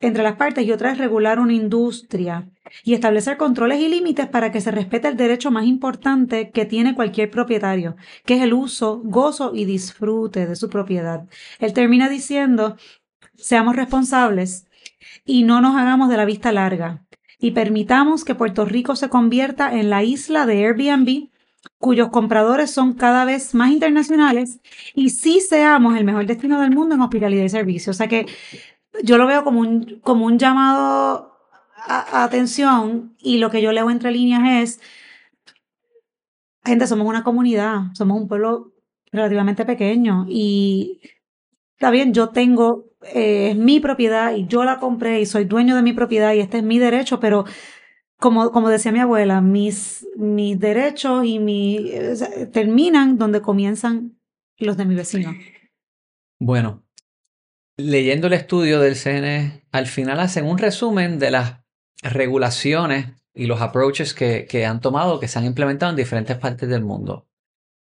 entre 0.00 0.22
las 0.22 0.36
partes 0.36 0.66
y 0.66 0.72
otra 0.72 0.90
es 0.90 0.98
regular 0.98 1.38
una 1.38 1.52
industria 1.52 2.50
y 2.82 2.94
establecer 2.94 3.36
controles 3.36 3.80
y 3.80 3.88
límites 3.88 4.26
para 4.26 4.50
que 4.50 4.60
se 4.60 4.72
respete 4.72 5.08
el 5.08 5.16
derecho 5.16 5.50
más 5.50 5.64
importante 5.64 6.50
que 6.50 6.64
tiene 6.64 6.94
cualquier 6.94 7.30
propietario, 7.30 7.96
que 8.24 8.34
es 8.34 8.42
el 8.42 8.52
uso, 8.52 9.00
gozo 9.04 9.52
y 9.54 9.64
disfrute 9.64 10.46
de 10.46 10.56
su 10.56 10.68
propiedad. 10.68 11.28
Él 11.60 11.72
termina 11.72 12.08
diciendo, 12.08 12.76
seamos 13.36 13.76
responsables 13.76 14.66
y 15.24 15.44
no 15.44 15.60
nos 15.60 15.76
hagamos 15.76 16.08
de 16.08 16.16
la 16.16 16.24
vista 16.24 16.50
larga 16.50 17.04
y 17.38 17.52
permitamos 17.52 18.24
que 18.24 18.34
Puerto 18.34 18.64
Rico 18.64 18.96
se 18.96 19.08
convierta 19.08 19.78
en 19.78 19.90
la 19.90 20.02
isla 20.02 20.46
de 20.46 20.64
Airbnb 20.64 21.31
cuyos 21.78 22.08
compradores 22.10 22.70
son 22.70 22.94
cada 22.94 23.24
vez 23.24 23.54
más 23.54 23.70
internacionales 23.70 24.60
y 24.94 25.10
sí 25.10 25.40
seamos 25.40 25.96
el 25.96 26.04
mejor 26.04 26.26
destino 26.26 26.60
del 26.60 26.70
mundo 26.70 26.94
en 26.94 27.00
hospitalidad 27.00 27.44
y 27.44 27.48
servicios. 27.48 27.96
O 27.96 27.98
sea 27.98 28.08
que 28.08 28.26
yo 29.02 29.18
lo 29.18 29.26
veo 29.26 29.44
como 29.44 29.60
un, 29.60 30.00
como 30.02 30.26
un 30.26 30.38
llamado 30.38 31.38
a, 31.76 32.24
atención 32.24 33.16
y 33.18 33.38
lo 33.38 33.50
que 33.50 33.62
yo 33.62 33.72
leo 33.72 33.90
entre 33.90 34.10
líneas 34.10 34.42
es, 34.62 34.80
gente, 36.64 36.86
somos 36.86 37.06
una 37.06 37.24
comunidad, 37.24 37.92
somos 37.94 38.20
un 38.20 38.28
pueblo 38.28 38.72
relativamente 39.10 39.64
pequeño 39.64 40.26
y 40.28 41.00
está 41.74 41.90
bien, 41.90 42.14
yo 42.14 42.28
tengo, 42.28 42.90
eh, 43.14 43.50
es 43.50 43.56
mi 43.56 43.80
propiedad 43.80 44.34
y 44.34 44.46
yo 44.46 44.64
la 44.64 44.78
compré 44.78 45.20
y 45.20 45.26
soy 45.26 45.44
dueño 45.44 45.76
de 45.76 45.82
mi 45.82 45.92
propiedad 45.92 46.32
y 46.32 46.40
este 46.40 46.58
es 46.58 46.64
mi 46.64 46.78
derecho, 46.78 47.18
pero 47.20 47.44
como, 48.22 48.52
como 48.52 48.70
decía 48.70 48.92
mi 48.92 49.00
abuela, 49.00 49.40
mis, 49.40 50.06
mis 50.16 50.58
derechos 50.58 51.24
y 51.26 51.38
terminan 52.52 53.18
donde 53.18 53.42
comienzan 53.42 54.16
los 54.58 54.76
de 54.76 54.84
mi 54.86 54.94
vecino. 54.94 55.34
Bueno, 56.40 56.84
leyendo 57.76 58.28
el 58.28 58.34
estudio 58.34 58.80
del 58.80 58.96
CNE, 58.96 59.66
al 59.72 59.86
final 59.86 60.20
hacen 60.20 60.46
un 60.46 60.58
resumen 60.58 61.18
de 61.18 61.32
las 61.32 61.60
regulaciones 62.00 63.08
y 63.34 63.46
los 63.46 63.60
approaches 63.60 64.14
que, 64.14 64.46
que 64.48 64.66
han 64.66 64.80
tomado, 64.80 65.18
que 65.18 65.26
se 65.26 65.40
han 65.40 65.44
implementado 65.44 65.90
en 65.90 65.96
diferentes 65.96 66.38
partes 66.38 66.68
del 66.68 66.84
mundo. 66.84 67.28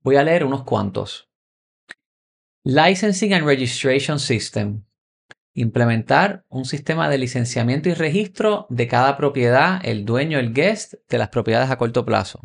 Voy 0.04 0.18
a 0.18 0.24
leer 0.24 0.46
unos 0.46 0.64
cuantos. 0.64 1.32
Licensing 2.64 3.34
and 3.34 3.46
Registration 3.46 4.20
System. 4.20 4.84
Implementar 5.60 6.46
un 6.50 6.66
sistema 6.66 7.10
de 7.10 7.18
licenciamiento 7.18 7.90
y 7.90 7.96
registro 7.96 8.68
de 8.70 8.88
cada 8.88 9.18
propiedad, 9.18 9.82
el 9.84 10.06
dueño, 10.06 10.38
el 10.38 10.54
guest, 10.54 10.94
de 11.10 11.18
las 11.18 11.30
propiedades 11.30 11.72
a 11.72 11.80
corto 11.80 12.06
plazo. 12.06 12.42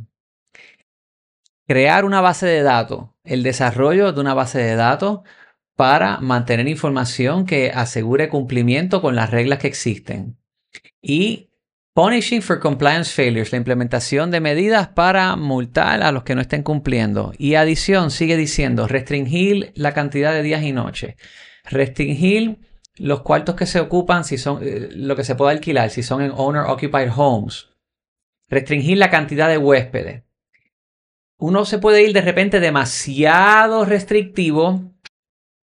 Crear 1.67 2.07
una 2.07 2.23
base 2.23 2.47
de 2.47 2.63
datos. 2.63 3.11
El 3.23 3.43
desarrollo 3.43 4.15
de 4.15 4.21
una 4.23 4.33
base 4.33 4.61
de 4.61 4.77
datos 4.77 5.21
para 5.77 6.21
mantener 6.21 6.67
información 6.69 7.45
que 7.45 7.71
asegure 7.71 8.31
cumplimiento 8.31 9.03
con 9.03 9.15
las 9.15 9.31
reglas 9.31 9.59
que 9.59 9.69
existen. 9.69 10.39
Y 11.03 11.51
punishing 11.93 12.41
for 12.41 12.61
compliance 12.61 13.13
failures, 13.13 13.53
la 13.53 13.59
implementación 13.59 14.31
de 14.31 14.41
medidas 14.41 14.89
para 14.89 15.37
multar 15.37 16.03
a 16.03 16.13
los 16.13 16.23
que 16.23 16.35
no 16.35 16.41
estén 16.41 16.63
cumpliendo. 16.63 17.35
Y 17.37 17.57
adición, 17.57 18.11
sigue 18.11 18.39
diciendo, 18.39 18.89
restringir 18.89 19.71
la 19.75 19.93
cantidad 19.93 20.33
de 20.33 20.43
días 20.43 20.63
y 20.63 20.73
noches. 20.73 21.17
Restringir 21.65 22.72
los 23.03 23.23
cuartos 23.23 23.57
que 23.57 23.67
se 23.67 23.81
ocupan, 23.81 24.23
si 24.23 24.39
son 24.39 24.61
eh, 24.63 24.89
lo 24.93 25.17
que 25.17 25.25
se 25.25 25.35
puede 25.35 25.51
alquilar, 25.51 25.91
si 25.91 26.05
son 26.05 26.23
en 26.23 26.31
owner 26.31 26.63
occupied 26.63 27.11
homes. 27.15 27.69
Restringir 28.49 28.97
la 28.97 29.11
cantidad 29.11 29.49
de 29.49 29.59
huéspedes. 29.59 30.23
Uno 31.37 31.65
se 31.65 31.79
puede 31.79 32.05
ir 32.05 32.13
de 32.13 32.21
repente 32.21 32.61
demasiado 32.61 33.85
restrictivo 33.85 34.93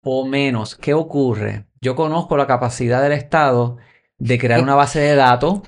o 0.03 0.25
menos. 0.27 0.75
¿Qué 0.75 0.93
ocurre? 0.93 1.65
Yo 1.79 1.95
conozco 1.95 2.35
la 2.35 2.45
capacidad 2.45 3.01
del 3.01 3.13
Estado 3.13 3.77
de 4.17 4.37
crear 4.37 4.61
una 4.61 4.75
base 4.75 4.99
de 4.99 5.15
datos, 5.15 5.61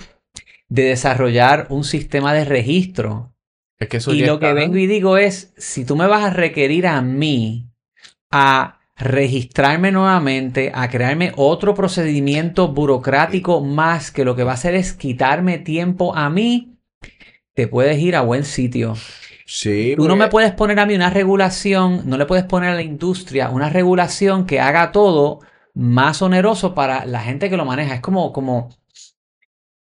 de 0.68 0.84
desarrollar 0.84 1.68
un 1.70 1.86
sistema 1.86 2.34
de 2.34 2.44
registro. 2.44 3.34
Es 3.80 3.88
que 3.88 3.98
eso 3.98 4.14
Y 4.14 4.26
lo 4.26 4.42
que 4.42 4.52
vengo 4.52 4.76
y 4.76 4.88
digo 4.88 5.16
es, 5.16 5.54
si 5.56 5.86
tú 5.86 5.96
me 5.96 6.08
vas 6.08 6.26
a 6.26 6.30
requerir 6.32 6.86
a 6.86 7.02
mí 7.02 7.72
a 8.30 8.81
registrarme 9.02 9.92
nuevamente, 9.92 10.72
a 10.74 10.90
crearme 10.90 11.34
otro 11.36 11.74
procedimiento 11.74 12.70
burocrático 12.70 13.62
más 13.62 14.12
que 14.12 14.24
lo 14.24 14.36
que 14.36 14.44
va 14.44 14.52
a 14.52 14.56
hacer 14.56 14.76
es 14.76 14.94
quitarme 14.94 15.58
tiempo 15.58 16.16
a 16.16 16.30
mí, 16.30 16.78
te 17.54 17.68
puedes 17.68 17.98
ir 18.00 18.16
a 18.16 18.22
buen 18.22 18.46
sitio. 18.46 18.96
Sí, 19.46 19.96
Tú 19.98 20.08
no 20.08 20.16
me 20.16 20.30
puedes 20.30 20.54
poner 20.54 20.80
a 20.80 20.86
mí 20.86 20.96
una 20.96 21.10
regulación, 21.10 22.04
no 22.06 22.18
le 22.18 22.26
puedes 22.26 22.46
poner 22.46 22.70
a 22.70 22.76
la 22.76 22.84
industria 22.84 23.50
una 23.50 23.70
regulación 23.70 24.46
que 24.46 24.62
haga 24.62 24.94
todo 24.94 25.40
más 25.74 26.22
oneroso 26.22 26.74
para 26.74 27.06
la 27.06 27.22
gente 27.22 27.50
que 27.50 27.58
lo 27.58 27.66
maneja. 27.66 27.96
Es 27.96 28.02
como, 28.02 28.32
como 28.32 28.70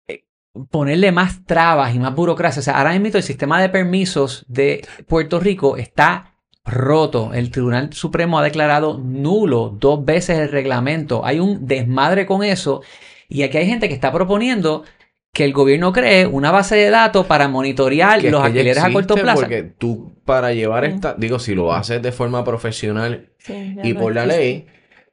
eh, 0.06 0.24
ponerle 0.70 1.12
más 1.12 1.46
trabas 1.46 1.94
y 1.94 1.98
más 1.98 2.14
burocracia. 2.14 2.60
O 2.60 2.62
sea, 2.62 2.76
ahora 2.76 2.98
mismo 2.98 3.16
el 3.16 3.22
sistema 3.22 3.62
de 3.62 3.70
permisos 3.70 4.44
de 4.48 4.86
Puerto 5.06 5.40
Rico 5.40 5.78
está 5.78 6.33
roto. 6.64 7.32
El 7.34 7.50
Tribunal 7.50 7.92
Supremo 7.92 8.38
ha 8.38 8.42
declarado 8.42 8.98
nulo 8.98 9.76
dos 9.78 10.04
veces 10.04 10.38
el 10.38 10.50
reglamento. 10.50 11.24
Hay 11.24 11.40
un 11.40 11.66
desmadre 11.66 12.26
con 12.26 12.42
eso. 12.42 12.82
Y 13.28 13.42
aquí 13.42 13.58
hay 13.58 13.66
gente 13.66 13.88
que 13.88 13.94
está 13.94 14.12
proponiendo 14.12 14.84
que 15.32 15.44
el 15.44 15.52
gobierno 15.52 15.92
cree 15.92 16.26
una 16.26 16.52
base 16.52 16.76
de 16.76 16.90
datos 16.90 17.26
para 17.26 17.48
monitorear 17.48 18.20
que 18.20 18.26
es 18.28 18.32
los 18.32 18.40
que 18.40 18.46
alquileres 18.46 18.84
a 18.84 18.92
corto 18.92 19.16
plazo. 19.16 19.40
Porque 19.40 19.62
tú, 19.62 20.14
para 20.24 20.52
llevar 20.52 20.84
esta, 20.84 21.14
digo, 21.18 21.38
si 21.38 21.54
lo 21.54 21.74
haces 21.74 22.00
de 22.00 22.12
forma 22.12 22.44
profesional 22.44 23.30
Sí, 23.38 23.76
y 23.82 23.94
por 23.94 24.14
la 24.14 24.26
ley, 24.26 24.66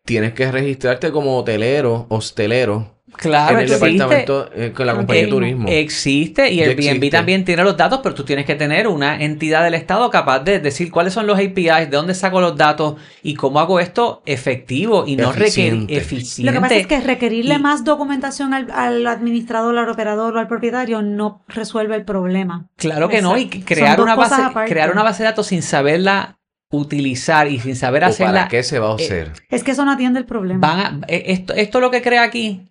tienes 0.06 0.34
que 0.34 0.52
registrarte 0.52 1.12
como 1.12 1.38
hotelero, 1.38 2.06
hostelero 2.10 3.01
Claro, 3.15 3.54
en 3.60 3.65
el 3.65 3.71
existe. 3.71 3.89
departamento 3.89 4.50
eh, 4.56 4.71
con 4.76 4.86
la 4.88 4.95
compañía 4.95 5.24
de 5.24 5.28
Turismo. 5.30 5.67
Existe 5.69 6.52
y 6.52 6.58
Ya 6.58 6.65
Airbnb 6.65 7.10
también 7.12 7.45
tiene 7.45 7.63
los 7.63 7.78
datos, 7.78 8.00
pero 8.02 8.15
tú 8.15 8.24
tienes 8.24 8.45
que 8.45 8.56
tener 8.56 8.88
una 8.88 9.21
entidad 9.21 9.63
del 9.63 9.74
Estado 9.76 10.10
capaz 10.10 10.39
de 10.39 10.60
decir 10.60 10.89
cuáles 10.91 11.13
son 11.13 11.28
los 11.28 11.38
APIs, 11.38 11.89
de 11.89 11.97
dónde 11.97 12.15
saco 12.15 12.41
los 12.41 12.56
datos 12.58 12.95
y 13.21 13.36
cómo 13.36 13.60
hago 13.60 13.80
esto 13.80 14.21
efectivo 14.26 15.06
y 15.06 15.15
no 15.15 15.32
requerir 15.32 15.45
Eficiente. 15.89 15.97
eficiente. 15.97 16.52
Lo 16.52 16.56
que 16.56 16.62
pasa 16.62 16.76
es 16.76 16.88
que 16.88 17.00
requerirle 17.02 17.56
Y- 17.56 17.60
más 17.60 17.84
documentación 17.84 18.54
al, 18.54 18.71
al 18.71 19.06
administrador, 19.08 19.78
al 19.78 19.89
operador 19.89 20.36
o 20.36 20.39
al 20.39 20.47
propietario 20.47 21.02
no 21.02 21.43
resuelve 21.47 21.95
el 21.95 22.06
problema. 22.06 22.67
Claro 22.78 23.08
que 23.10 23.21
no, 23.21 23.38
y 23.38 23.47
crear 23.47 24.02
una, 24.02 24.15
base, 24.15 24.41
aparte. 24.41 24.71
crear 24.71 24.91
una 24.91 25.04
base 25.04 25.24
de 25.24 25.30
datos 25.30 25.47
sin 25.47 25.62
saberla 25.62 26.38
utilizar 26.71 27.47
y 27.50 27.60
sin 27.60 27.76
saber 27.76 28.04
¿O 28.04 28.08
hacerla. 28.08 28.32
para 28.34 28.47
qué 28.47 28.63
se 28.63 28.80
va 28.80 28.88
a 28.88 28.91
eh, 28.97 29.04
hacer? 29.04 29.32
Es 29.50 29.63
que 29.63 29.71
eso 29.71 29.84
no 29.86 29.91
atiende 29.91 30.19
el 30.19 30.26
problema. 30.26 30.60
Van 30.65 30.80
a- 31.04 31.06
eh, 31.08 31.24
esto, 31.28 31.54
esto 31.54 31.80
lo 31.82 31.91
que 31.91 32.02
crea 32.02 32.24
aquí 32.24 32.67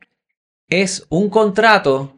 es 0.70 1.06
un 1.11 1.28
contrato 1.28 2.16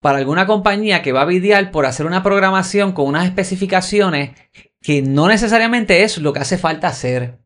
para 0.00 0.18
alguna 0.18 0.46
compañía 0.46 1.02
que 1.02 1.12
va 1.12 1.22
a 1.22 1.26
videar 1.26 1.70
por 1.70 1.86
hacer 1.86 2.06
una 2.06 2.22
programación 2.22 2.92
con 2.92 3.06
unas 3.06 3.24
especificaciones 3.24 4.32
que 4.80 5.00
no 5.00 5.28
necesariamente 5.28 6.02
es 6.02 6.18
lo 6.18 6.34
que 6.34 6.40
hace 6.40 6.58
falta 6.58 6.88
hacer. 6.88 7.38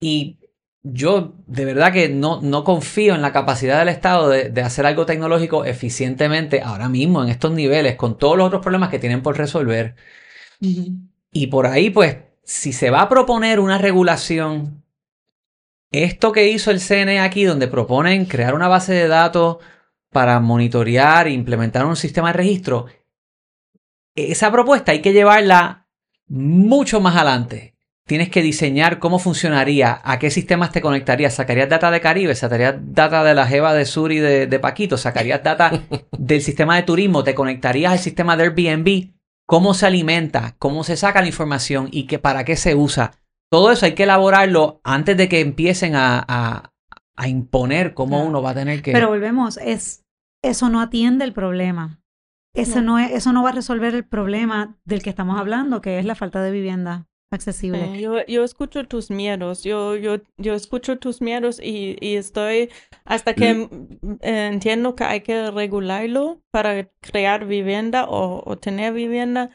Y 0.00 0.38
yo 0.82 1.34
de 1.46 1.64
verdad 1.64 1.92
que 1.92 2.08
no, 2.08 2.40
no 2.40 2.62
confío 2.62 3.14
en 3.14 3.22
la 3.22 3.32
capacidad 3.32 3.80
del 3.80 3.88
Estado 3.88 4.28
de, 4.28 4.50
de 4.50 4.62
hacer 4.62 4.86
algo 4.86 5.04
tecnológico 5.04 5.64
eficientemente 5.64 6.62
ahora 6.62 6.88
mismo 6.88 7.22
en 7.22 7.28
estos 7.28 7.52
niveles, 7.52 7.96
con 7.96 8.16
todos 8.16 8.38
los 8.38 8.46
otros 8.46 8.62
problemas 8.62 8.88
que 8.88 9.00
tienen 9.00 9.20
por 9.20 9.36
resolver. 9.36 9.96
Y 10.60 11.46
por 11.48 11.66
ahí, 11.66 11.90
pues, 11.90 12.18
si 12.44 12.72
se 12.72 12.90
va 12.90 13.02
a 13.02 13.08
proponer 13.08 13.60
una 13.60 13.78
regulación, 13.78 14.84
esto 15.90 16.32
que 16.32 16.48
hizo 16.48 16.70
el 16.70 16.80
CNE 16.80 17.20
aquí, 17.20 17.44
donde 17.44 17.68
proponen 17.68 18.26
crear 18.26 18.54
una 18.54 18.68
base 18.68 18.92
de 18.92 19.08
datos 19.08 19.58
para 20.10 20.40
monitorear 20.40 21.26
e 21.28 21.32
implementar 21.32 21.86
un 21.86 21.96
sistema 21.96 22.28
de 22.28 22.38
registro, 22.38 22.86
esa 24.14 24.50
propuesta 24.50 24.92
hay 24.92 25.00
que 25.02 25.12
llevarla 25.12 25.86
mucho 26.28 27.00
más 27.00 27.16
adelante. 27.16 27.74
Tienes 28.06 28.28
que 28.28 28.42
diseñar 28.42 28.98
cómo 28.98 29.20
funcionaría, 29.20 30.00
a 30.02 30.18
qué 30.18 30.30
sistemas 30.32 30.72
te 30.72 30.80
conectarías. 30.80 31.34
Sacarías 31.34 31.68
data 31.68 31.92
de 31.92 32.00
Caribe, 32.00 32.34
sacarías 32.34 32.74
data 32.80 33.22
de 33.22 33.34
la 33.34 33.46
Jeva 33.46 33.72
de 33.72 33.84
Sur 33.86 34.10
y 34.10 34.18
de, 34.18 34.48
de 34.48 34.58
Paquito, 34.58 34.96
sacarías 34.96 35.44
data 35.44 35.70
del 36.18 36.42
sistema 36.42 36.74
de 36.76 36.82
turismo, 36.82 37.22
te 37.22 37.36
conectarías 37.36 37.92
al 37.92 37.98
sistema 38.00 38.36
de 38.36 38.44
Airbnb, 38.44 39.12
cómo 39.46 39.74
se 39.74 39.86
alimenta, 39.86 40.56
cómo 40.58 40.82
se 40.82 40.96
saca 40.96 41.20
la 41.20 41.28
información 41.28 41.88
y 41.92 42.06
que, 42.08 42.18
para 42.18 42.44
qué 42.44 42.56
se 42.56 42.74
usa. 42.74 43.12
Todo 43.48 43.70
eso 43.70 43.86
hay 43.86 43.92
que 43.94 44.04
elaborarlo 44.04 44.80
antes 44.82 45.16
de 45.16 45.28
que 45.28 45.40
empiecen 45.40 45.94
a, 45.94 46.24
a- 46.26 46.72
a 47.22 47.28
imponer 47.28 47.94
cómo 47.94 48.16
Claro. 48.16 48.28
uno 48.28 48.42
va 48.42 48.50
a 48.50 48.54
tener 48.54 48.82
que... 48.82 48.92
Pero 48.92 49.08
volvemos, 49.08 49.56
es, 49.58 50.04
eso 50.42 50.68
no 50.68 50.80
atiende 50.80 51.24
el 51.24 51.32
problema. 51.32 52.00
eso 52.54 52.80
No. 52.80 52.92
no 52.92 52.98
es, 52.98 53.12
eso 53.12 53.32
no 53.32 53.42
va 53.42 53.50
a 53.50 53.52
resolver 53.52 53.94
el 53.94 54.04
problema 54.04 54.76
del 54.84 55.02
que 55.02 55.10
estamos 55.10 55.38
hablando, 55.38 55.80
que 55.80 55.98
es 55.98 56.04
la 56.04 56.14
falta 56.14 56.42
de 56.42 56.50
vivienda 56.50 57.06
accesible. 57.32 57.94
Eh, 57.94 58.00
yo, 58.00 58.26
yo 58.26 58.42
escucho 58.42 58.88
tus 58.88 59.08
miedos, 59.10 59.62
yo, 59.62 59.94
yo, 59.94 60.16
yo 60.36 60.54
escucho 60.54 60.98
tus 60.98 61.20
miedos 61.20 61.60
y, 61.62 61.96
y 62.00 62.16
estoy 62.16 62.70
hasta 63.04 63.34
que 63.34 63.54
mm, 63.54 64.16
entiendo 64.22 64.96
que 64.96 65.04
hay 65.04 65.20
que 65.20 65.50
regularlo 65.52 66.40
para 66.50 66.90
crear 67.00 67.46
vivienda 67.46 68.04
o, 68.08 68.42
o 68.44 68.56
tener 68.58 68.92
vivienda. 68.94 69.50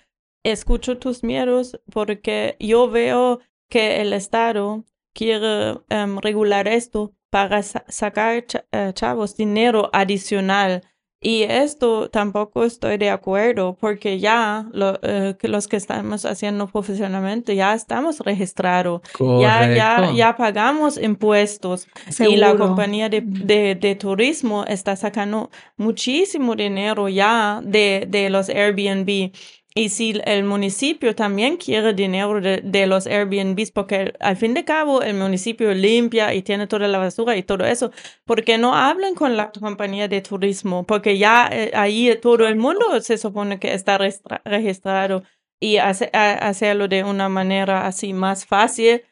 Escucho 0.46 1.00
tus 1.00 1.24
miedos 1.24 1.82
porque 1.92 2.56
yo 2.60 2.90
veo 2.90 3.40
que 3.70 4.00
el 4.02 4.14
Estado 4.14 4.86
quiere 5.14 5.80
em, 5.90 6.18
regular 6.20 6.68
esto 6.70 7.12
para 7.30 7.62
sa- 7.64 7.84
sacar 7.88 8.44
eh, 8.72 8.92
chavos 8.94 9.36
dinero 9.36 9.90
adicional. 9.94 10.82
Y 11.22 11.42
esto 11.44 12.08
tampoco 12.12 12.66
estoy 12.66 12.98
de 12.98 13.10
acuerdo 13.10 13.76
porque 13.80 14.20
ya 14.20 14.68
lo- 14.74 15.00
eh, 15.02 15.36
que 15.40 15.48
los 15.48 15.68
que 15.68 15.78
estamos 15.78 16.24
haciendo 16.24 16.68
profesionalmente 16.68 17.56
ya 17.56 17.74
estamos 17.74 18.20
registrados, 18.20 19.02
ya, 19.42 19.62
ya, 19.76 19.96
ya 20.16 20.36
pagamos 20.36 20.98
impuestos. 21.02 21.88
Y 22.34 22.36
la 22.38 22.52
compañía 22.68 23.10
de, 23.10 23.22
de, 23.22 23.74
de 23.74 23.96
turismo 23.96 24.66
está 24.68 24.96
sacando 24.96 25.50
muchísimo 25.78 26.56
dinero 26.56 27.10
ya 27.10 27.60
de, 27.64 28.06
de 28.08 28.30
los 28.30 28.50
Airbnb. 28.50 29.32
Y 29.78 29.90
si 29.90 30.14
el 30.24 30.46
municipio 30.46 31.16
también 31.16 31.58
quiere 31.58 31.94
dinero 31.94 32.40
de, 32.40 32.62
de 32.64 32.88
los 32.88 33.08
Airbnbs, 33.08 33.72
porque 33.72 34.14
al 34.22 34.38
fin 34.38 34.54
de 34.54 34.64
cabo 34.64 35.02
el 35.02 35.16
municipio 35.18 35.74
limpia 35.74 36.34
y 36.34 36.44
tiene 36.44 36.66
toda 36.68 36.88
la 36.88 36.98
basura 36.98 37.36
y 37.36 37.44
todo 37.44 37.66
eso, 37.66 37.92
¿por 38.24 38.46
qué 38.46 38.58
no 38.58 38.74
hablan 38.74 39.16
con 39.16 39.36
la 39.36 39.52
compañía 39.52 40.08
de 40.08 40.22
turismo? 40.22 40.86
Porque 40.86 41.18
ya 41.18 41.50
eh, 41.52 41.72
ahí 41.74 42.18
todo 42.22 42.48
el 42.48 42.56
mundo 42.56 43.02
se 43.02 43.18
supone 43.18 43.60
que 43.60 43.74
está 43.74 43.98
registrado 44.46 45.24
y 45.60 45.76
hace- 45.78 46.10
a- 46.14 46.48
hacerlo 46.48 46.88
de 46.88 47.04
una 47.04 47.28
manera 47.28 47.86
así 47.86 48.14
más 48.14 48.46
fácil 48.46 49.04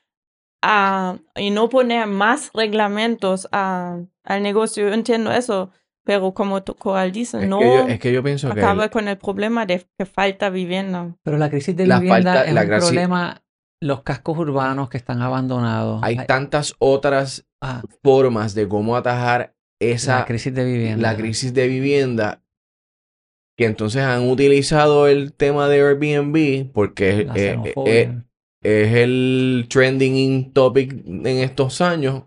ah, 0.62 1.18
y 1.36 1.50
no 1.52 1.70
poner 1.70 2.08
más 2.08 2.52
reglamentos 2.54 3.48
a- 3.52 4.00
al 4.24 4.44
negocio. 4.44 4.88
Yo 4.88 4.94
entiendo 4.94 5.32
eso, 5.32 5.72
pero 6.06 6.34
como 6.34 6.64
tú, 6.64 6.76
Coral 6.76 7.12
dice, 7.12 7.44
Es, 7.44 7.48
no 7.50 7.60
que 7.60 7.66
yo, 7.66 7.88
es 7.88 8.00
que 8.00 8.12
yo 8.14 8.24
pienso 8.24 8.48
que 8.54 8.60
acaba 8.60 8.86
el- 8.86 8.90
con 8.90 9.08
el 9.08 9.18
problema 9.18 9.66
de 9.66 9.86
que 9.98 10.06
falta 10.06 10.50
vivienda. 10.50 11.16
Pero 11.24 11.38
la 11.38 11.50
crisis 11.50 11.76
de 11.76 11.88
La 11.88 12.00
vivienda 12.00 12.34
falta- 12.34 12.46
es 12.50 12.54
la 12.54 12.62
un 12.64 12.68
problema. 12.82 13.40
Los 13.82 14.02
cascos 14.04 14.38
urbanos 14.38 14.90
que 14.90 14.98
están 14.98 15.22
abandonados. 15.22 16.02
hay 16.04 16.18
Ay, 16.20 16.26
tantas 16.26 16.74
otras 16.80 17.46
ah, 17.62 17.82
formas 18.02 18.54
de 18.56 18.68
cómo 18.68 18.96
atajar 18.96 19.56
esa 19.82 20.20
la 20.20 20.26
crisis 20.26 20.54
de 20.54 20.64
vivienda. 20.64 21.12
la 21.12 21.18
crisis 21.18 21.54
de 21.54 21.68
vivienda 21.68 22.42
que 23.58 23.66
entonces 23.66 24.02
han 24.02 24.30
utilizado 24.30 25.08
el 25.08 25.34
tema 25.34 25.68
de 25.68 25.82
Airbnb 25.82 26.72
porque 26.72 27.26
La 27.26 27.34
eh, 27.36 27.36
eh, 27.36 27.50
xenofobia. 27.52 27.92
eh, 27.94 28.24
es 28.64 28.94
el 28.96 29.66
trending 29.70 30.54
topic 30.54 30.94
en 31.06 31.28
estos 31.28 31.82
años 31.82 32.24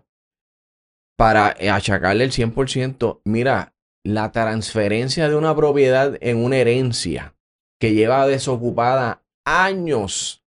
para 1.17 1.55
achacarle 1.73 2.23
el 2.23 2.31
100%. 2.31 3.21
Mira, 3.25 3.73
la 4.05 4.31
transferencia 4.31 5.27
de 5.27 5.35
una 5.35 5.53
propiedad 5.55 6.17
en 6.21 6.37
una 6.37 6.57
herencia 6.57 7.35
que 7.79 7.93
lleva 7.93 8.25
desocupada 8.27 9.23
años 9.43 10.43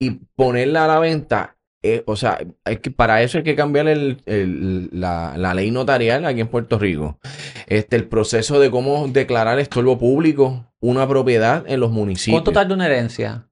y 0.00 0.10
ponerla 0.36 0.84
a 0.84 0.88
la 0.88 0.98
venta, 0.98 1.56
eh, 1.82 2.02
o 2.06 2.16
sea, 2.16 2.38
que, 2.82 2.90
para 2.90 3.22
eso 3.22 3.38
hay 3.38 3.44
que 3.44 3.56
cambiar 3.56 3.86
la 3.86 5.54
ley 5.54 5.70
notarial 5.70 6.24
aquí 6.24 6.40
en 6.40 6.48
Puerto 6.48 6.78
Rico. 6.78 7.18
Este, 7.66 7.96
el 7.96 8.06
proceso 8.06 8.60
de 8.60 8.70
cómo 8.70 9.08
declarar 9.08 9.58
estorbo 9.58 9.98
público 9.98 10.66
una 10.80 11.08
propiedad 11.08 11.64
en 11.66 11.80
los 11.80 11.90
municipios. 11.90 12.42
¿Cuánto 12.42 12.52
tarda 12.52 12.74
una 12.74 12.86
herencia? 12.86 13.47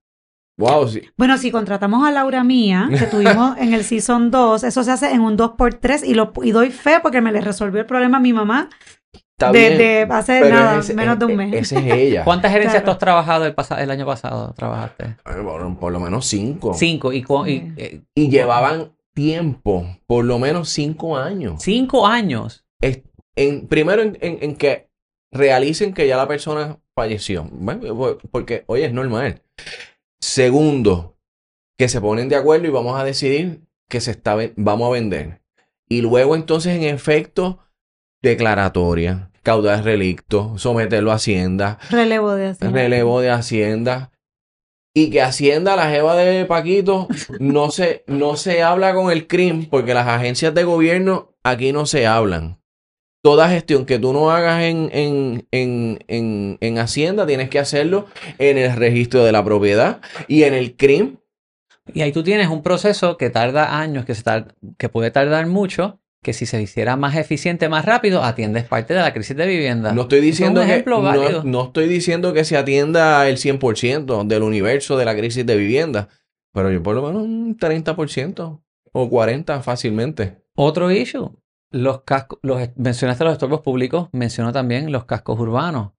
Wow, 0.58 0.88
sí. 0.88 1.02
Bueno, 1.18 1.36
si 1.38 1.50
contratamos 1.50 2.06
a 2.06 2.10
Laura 2.10 2.42
Mía, 2.44 2.88
que 2.90 3.06
tuvimos 3.10 3.58
en 3.58 3.74
el 3.74 3.84
Season 3.84 4.30
2, 4.30 4.64
eso 4.64 4.82
se 4.84 4.90
hace 4.90 5.10
en 5.12 5.20
un 5.20 5.36
2x3 5.36 6.02
y, 6.06 6.14
lo, 6.14 6.32
y 6.42 6.50
doy 6.52 6.70
fe 6.70 6.98
porque 7.02 7.20
me 7.20 7.32
le 7.32 7.40
resolvió 7.42 7.80
el 7.80 7.86
problema 7.86 8.16
a 8.18 8.20
mi 8.20 8.32
mamá 8.32 8.70
Está 9.38 9.52
de, 9.52 9.58
bien, 9.58 9.78
de 9.78 10.06
hace 10.14 10.40
nada, 10.48 10.78
ese- 10.78 10.94
menos 10.94 11.18
de 11.18 11.24
un 11.26 11.32
e- 11.32 11.36
mes. 11.36 11.54
Esa 11.54 11.78
es 11.80 11.92
ella. 11.92 12.24
¿Cuántas 12.24 12.50
herencias 12.52 12.82
Claro. 12.82 12.84
tú 12.86 12.90
has 12.92 12.98
trabajado 12.98 13.44
el, 13.44 13.54
el 13.78 13.90
año 13.90 14.06
pasado? 14.06 14.54
¿Trabajaste? 14.56 15.16
Bueno, 15.26 15.44
por, 15.44 15.78
por 15.78 15.92
lo 15.92 16.00
menos 16.00 16.24
cinco. 16.26 16.72
Cinco. 16.72 17.12
Y, 17.12 17.22
Sí. 17.22 17.72
eh, 17.76 18.00
Y 18.14 18.30
llevaban 18.30 18.92
tiempo, 19.14 19.86
por 20.06 20.24
lo 20.24 20.38
menos 20.38 20.70
cinco 20.70 21.18
años. 21.18 21.62
cinco 21.62 22.06
años. 22.06 22.64
Es- 22.80 23.02
en, 23.34 23.66
primero 23.68 24.00
en, 24.00 24.16
en- 24.22 24.38
en 24.40 24.56
que 24.56 24.88
realicen 25.30 25.92
que 25.92 26.08
ya 26.08 26.16
la 26.16 26.26
persona 26.28 26.78
falleció. 26.94 27.46
Bueno, 27.52 27.82
porque, 28.30 28.64
oye, 28.68 28.86
es 28.86 28.92
normal. 28.94 29.42
Segundo, 30.26 31.16
que 31.78 31.88
se 31.88 32.00
ponen 32.00 32.28
de 32.28 32.34
acuerdo 32.34 32.66
y 32.66 32.70
vamos 32.70 32.98
a 33.00 33.04
decidir 33.04 33.60
que 33.88 34.00
se 34.00 34.10
está, 34.10 34.36
vamos 34.56 34.88
a 34.88 34.92
vender. 34.92 35.40
Y 35.88 36.00
luego 36.02 36.34
entonces 36.34 36.74
en 36.76 36.82
efecto, 36.82 37.60
declaratoria, 38.22 39.30
caudal 39.44 39.84
relicto, 39.84 40.58
someterlo 40.58 41.12
a 41.12 41.14
Hacienda, 41.14 41.78
Relevo 41.90 42.34
de 42.34 42.46
así. 42.48 42.66
relevo 42.66 43.20
de 43.20 43.30
Hacienda. 43.30 44.10
Y 44.92 45.10
que 45.10 45.22
Hacienda, 45.22 45.76
la 45.76 45.90
jeva 45.90 46.16
de 46.16 46.44
Paquito, 46.44 47.06
no 47.38 47.70
se, 47.70 48.02
no 48.08 48.34
se 48.34 48.64
habla 48.64 48.94
con 48.94 49.12
el 49.12 49.28
CRIM 49.28 49.66
porque 49.70 49.94
las 49.94 50.08
agencias 50.08 50.52
de 50.54 50.64
gobierno 50.64 51.36
aquí 51.44 51.70
no 51.70 51.86
se 51.86 52.04
hablan. 52.04 52.60
Toda 53.26 53.48
gestión 53.48 53.86
que 53.86 53.98
tú 53.98 54.12
no 54.12 54.30
hagas 54.30 54.62
en, 54.62 54.88
en, 54.92 55.48
en, 55.50 55.98
en, 56.06 56.58
en 56.60 56.78
Hacienda 56.78 57.26
tienes 57.26 57.50
que 57.50 57.58
hacerlo 57.58 58.06
en 58.38 58.56
el 58.56 58.76
registro 58.76 59.24
de 59.24 59.32
la 59.32 59.44
propiedad 59.44 60.00
y 60.28 60.44
en 60.44 60.54
el 60.54 60.76
CRIM. 60.76 61.16
Y 61.92 62.02
ahí 62.02 62.12
tú 62.12 62.22
tienes 62.22 62.46
un 62.46 62.62
proceso 62.62 63.16
que 63.16 63.28
tarda 63.28 63.80
años, 63.80 64.04
que, 64.04 64.14
se 64.14 64.22
que 64.78 64.88
puede 64.88 65.10
tardar 65.10 65.48
mucho, 65.48 65.98
que 66.22 66.34
si 66.34 66.46
se 66.46 66.62
hiciera 66.62 66.94
más 66.94 67.16
eficiente, 67.16 67.68
más 67.68 67.84
rápido, 67.84 68.22
atiendes 68.22 68.62
parte 68.62 68.94
de 68.94 69.00
la 69.00 69.12
crisis 69.12 69.36
de 69.36 69.46
vivienda. 69.48 69.90
No 69.90 70.02
estoy 70.02 70.20
diciendo, 70.20 70.60
que, 70.64 70.84
no, 70.86 71.42
no 71.42 71.64
estoy 71.64 71.88
diciendo 71.88 72.32
que 72.32 72.44
se 72.44 72.56
atienda 72.56 73.28
el 73.28 73.38
100% 73.38 74.24
del 74.24 74.44
universo 74.44 74.96
de 74.96 75.04
la 75.04 75.16
crisis 75.16 75.44
de 75.44 75.56
vivienda, 75.56 76.10
pero 76.52 76.70
yo 76.70 76.80
por 76.80 76.94
lo 76.94 77.02
menos 77.02 77.24
un 77.24 77.58
30% 77.58 78.60
o 78.92 79.10
40% 79.10 79.62
fácilmente. 79.62 80.44
Otro 80.54 80.92
issue. 80.92 81.32
Los 81.76 82.02
mencionaste 82.76 83.24
los 83.24 83.34
estorbos 83.34 83.60
públicos, 83.60 84.08
mencionó 84.12 84.50
también 84.50 84.90
los 84.90 85.04
cascos 85.04 85.38
urbanos. 85.38 85.92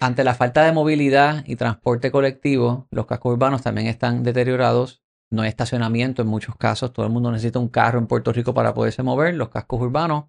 Ante 0.00 0.24
la 0.24 0.34
falta 0.34 0.64
de 0.64 0.72
movilidad 0.72 1.44
y 1.46 1.56
transporte 1.56 2.10
colectivo, 2.10 2.88
los 2.90 3.04
cascos 3.04 3.34
urbanos 3.34 3.62
también 3.62 3.86
están 3.86 4.22
deteriorados. 4.22 5.04
No 5.30 5.42
hay 5.42 5.48
estacionamiento 5.48 6.22
en 6.22 6.28
muchos 6.28 6.56
casos. 6.56 6.92
Todo 6.92 7.04
el 7.04 7.12
mundo 7.12 7.30
necesita 7.30 7.58
un 7.58 7.68
carro 7.68 7.98
en 7.98 8.06
Puerto 8.06 8.32
Rico 8.32 8.54
para 8.54 8.72
poderse 8.72 9.02
mover. 9.02 9.34
Los 9.34 9.50
cascos 9.50 9.80
urbanos 9.82 10.24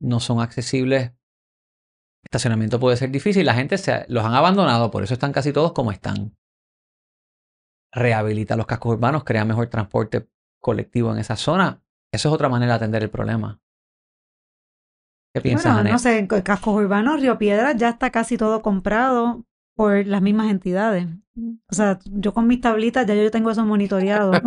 no 0.00 0.20
son 0.20 0.40
accesibles. 0.40 1.12
Estacionamiento 2.24 2.78
puede 2.78 2.96
ser 2.96 3.10
difícil. 3.10 3.44
La 3.44 3.54
gente 3.54 3.76
se, 3.76 4.04
los 4.08 4.24
han 4.24 4.34
abandonado, 4.34 4.90
por 4.90 5.02
eso 5.02 5.14
están 5.14 5.32
casi 5.32 5.52
todos 5.52 5.72
como 5.72 5.90
están. 5.90 6.36
Rehabilita 7.92 8.56
los 8.56 8.66
cascos 8.66 8.94
urbanos, 8.94 9.24
crea 9.24 9.44
mejor 9.44 9.66
transporte 9.66 10.28
colectivo 10.60 11.12
en 11.12 11.18
esa 11.18 11.34
zona. 11.34 11.79
Eso 12.12 12.28
es 12.28 12.34
otra 12.34 12.48
manera 12.48 12.72
de 12.72 12.76
atender 12.76 13.02
el 13.02 13.10
problema. 13.10 13.58
¿Qué 15.34 15.40
piensas, 15.40 15.74
Bueno, 15.74 15.90
no 15.90 15.98
sé, 15.98 16.18
en 16.18 16.26
cascos 16.26 16.74
urbanos, 16.74 17.20
Río 17.20 17.38
Piedras 17.38 17.76
ya 17.76 17.90
está 17.90 18.10
casi 18.10 18.36
todo 18.36 18.62
comprado 18.62 19.44
por 19.76 20.04
las 20.06 20.20
mismas 20.20 20.50
entidades. 20.50 21.06
O 21.70 21.74
sea, 21.74 22.00
yo 22.04 22.34
con 22.34 22.46
mis 22.48 22.60
tablitas 22.60 23.06
ya 23.06 23.14
yo 23.14 23.30
tengo 23.30 23.50
eso 23.50 23.64
monitoreado. 23.64 24.32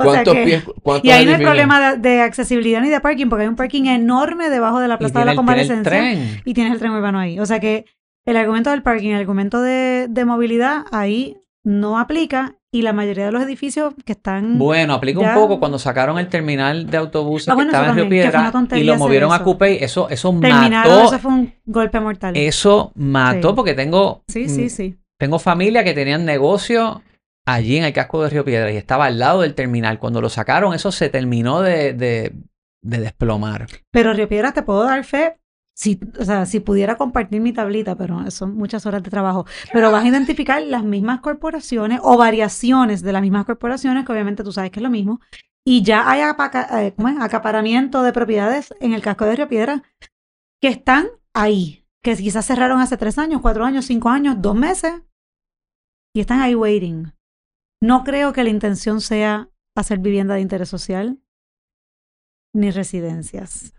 O 0.00 0.04
sea 0.04 0.22
¿Cuántos 0.22 0.34
que- 0.34 0.44
pies? 0.44 0.64
Y 1.02 1.10
ahí 1.10 1.26
no 1.26 1.32
hay 1.34 1.42
problema 1.42 1.92
de, 1.96 1.98
de 1.98 2.20
accesibilidad 2.22 2.80
ni 2.80 2.88
de 2.88 3.00
parking, 3.00 3.28
porque 3.28 3.42
hay 3.42 3.48
un 3.48 3.56
parking 3.56 3.86
enorme 3.86 4.48
debajo 4.48 4.78
de 4.78 4.86
la 4.88 4.98
Plaza 4.98 5.18
de 5.18 5.24
la 5.24 5.34
Convalescencia 5.34 6.14
y 6.44 6.54
tienes 6.54 6.72
el 6.74 6.78
tren 6.78 6.92
urbano 6.92 7.18
ahí. 7.18 7.40
O 7.40 7.46
sea 7.46 7.58
que 7.58 7.84
el 8.24 8.36
argumento 8.36 8.70
del 8.70 8.82
parking, 8.84 9.10
el 9.10 9.20
argumento 9.20 9.60
de, 9.60 10.06
de 10.08 10.24
movilidad 10.24 10.84
ahí 10.92 11.36
no 11.64 11.98
aplica 11.98 12.54
y 12.70 12.82
la 12.82 12.92
mayoría 12.92 13.26
de 13.26 13.32
los 13.32 13.42
edificios 13.42 13.94
que 14.04 14.12
están... 14.12 14.58
Bueno, 14.58 14.92
aplica 14.94 15.20
Ya. 15.20 15.28
un 15.30 15.34
poco 15.42 15.58
cuando 15.58 15.78
sacaron 15.78 16.18
el 16.18 16.28
terminal 16.28 16.88
de 16.90 16.96
autobuses 16.98 17.48
Ah, 17.48 17.52
que 17.52 17.54
bueno, 17.56 17.70
estaba 17.70 17.84
eso 17.86 17.90
en 17.92 17.96
Río 17.96 18.04
que 18.04 18.10
Piedra 18.10 18.52
y 18.76 18.84
lo 18.84 18.96
movieron 18.96 19.32
a. 19.32 19.42
Coupey. 19.42 19.78
Eso, 19.80 20.08
eso 20.10 20.30
terminaron, 20.40 20.92
mató. 20.92 21.04
eso 21.08 21.18
fue 21.18 21.32
un 21.32 21.54
golpe 21.64 21.98
mortal. 22.00 22.36
Eso 22.36 22.92
mató 22.94 23.48
Sí. 23.50 23.54
porque 23.56 23.74
tengo, 23.74 24.22
sí, 24.28 24.48
sí, 24.50 24.64
mm, 24.66 24.68
sí. 24.70 24.96
tengo 25.18 25.38
familia 25.38 25.82
que 25.82 25.94
tenían 25.94 26.24
negocio 26.26 27.02
allí 27.46 27.78
en 27.78 27.84
el 27.84 27.94
casco 27.94 28.22
de 28.22 28.28
Río 28.28 28.44
Piedra 28.44 28.70
y 28.70 28.76
estaba 28.76 29.06
al 29.06 29.18
lado 29.18 29.40
del 29.40 29.54
terminal. 29.54 29.98
Cuando 29.98 30.20
lo 30.20 30.28
sacaron, 30.28 30.74
eso 30.74 30.92
se 30.92 31.08
terminó 31.08 31.62
de, 31.62 31.94
de, 31.94 32.32
de 32.82 32.98
desplomar. 32.98 33.66
Pero 33.90 34.12
Río 34.12 34.28
Piedras 34.28 34.52
te 34.52 34.62
puedo 34.62 34.84
dar 34.84 35.02
fe, 35.04 35.37
si, 35.78 36.00
o 36.18 36.24
sea, 36.24 36.44
si 36.44 36.58
pudiera 36.58 36.96
compartir 36.96 37.40
mi 37.40 37.52
tablita, 37.52 37.94
pero 37.94 38.28
son 38.32 38.56
muchas 38.56 38.84
horas 38.84 39.00
de 39.00 39.10
trabajo. 39.10 39.46
Pero 39.72 39.92
vas 39.92 40.04
a 40.04 40.08
identificar 40.08 40.60
las 40.60 40.82
mismas 40.82 41.20
corporaciones 41.20 42.00
o 42.02 42.18
variaciones 42.18 43.00
de 43.02 43.12
las 43.12 43.22
mismas 43.22 43.44
corporaciones, 43.44 44.04
que 44.04 44.10
obviamente 44.10 44.42
tú 44.42 44.50
sabes 44.50 44.72
que 44.72 44.80
es 44.80 44.82
lo 44.82 44.90
mismo. 44.90 45.20
Y 45.64 45.84
ya 45.84 46.10
hay 46.10 46.22
apaca- 46.22 46.82
eh, 46.82 46.94
acaparamiento 47.20 48.02
de 48.02 48.12
propiedades 48.12 48.74
en 48.80 48.92
el 48.92 49.02
casco 49.02 49.24
de 49.24 49.36
Río 49.36 49.46
Piedras 49.48 49.82
que 50.60 50.66
están 50.66 51.06
ahí, 51.32 51.86
que 52.02 52.16
quizás 52.16 52.44
cerraron 52.46 52.80
hace 52.80 52.96
tres 52.96 53.16
años, 53.16 53.40
cuatro 53.40 53.64
años, 53.64 53.84
cinco 53.84 54.08
años, 54.08 54.34
dos 54.40 54.56
meses, 54.56 55.02
y 56.12 56.18
están 56.18 56.40
ahí 56.40 56.56
waiting. 56.56 57.12
No 57.80 58.02
creo 58.02 58.32
que 58.32 58.42
la 58.42 58.50
intención 58.50 59.00
sea 59.00 59.48
hacer 59.76 60.00
vivienda 60.00 60.34
de 60.34 60.40
interés 60.40 60.70
social 60.70 61.22
ni 62.52 62.72
residencias. 62.72 63.77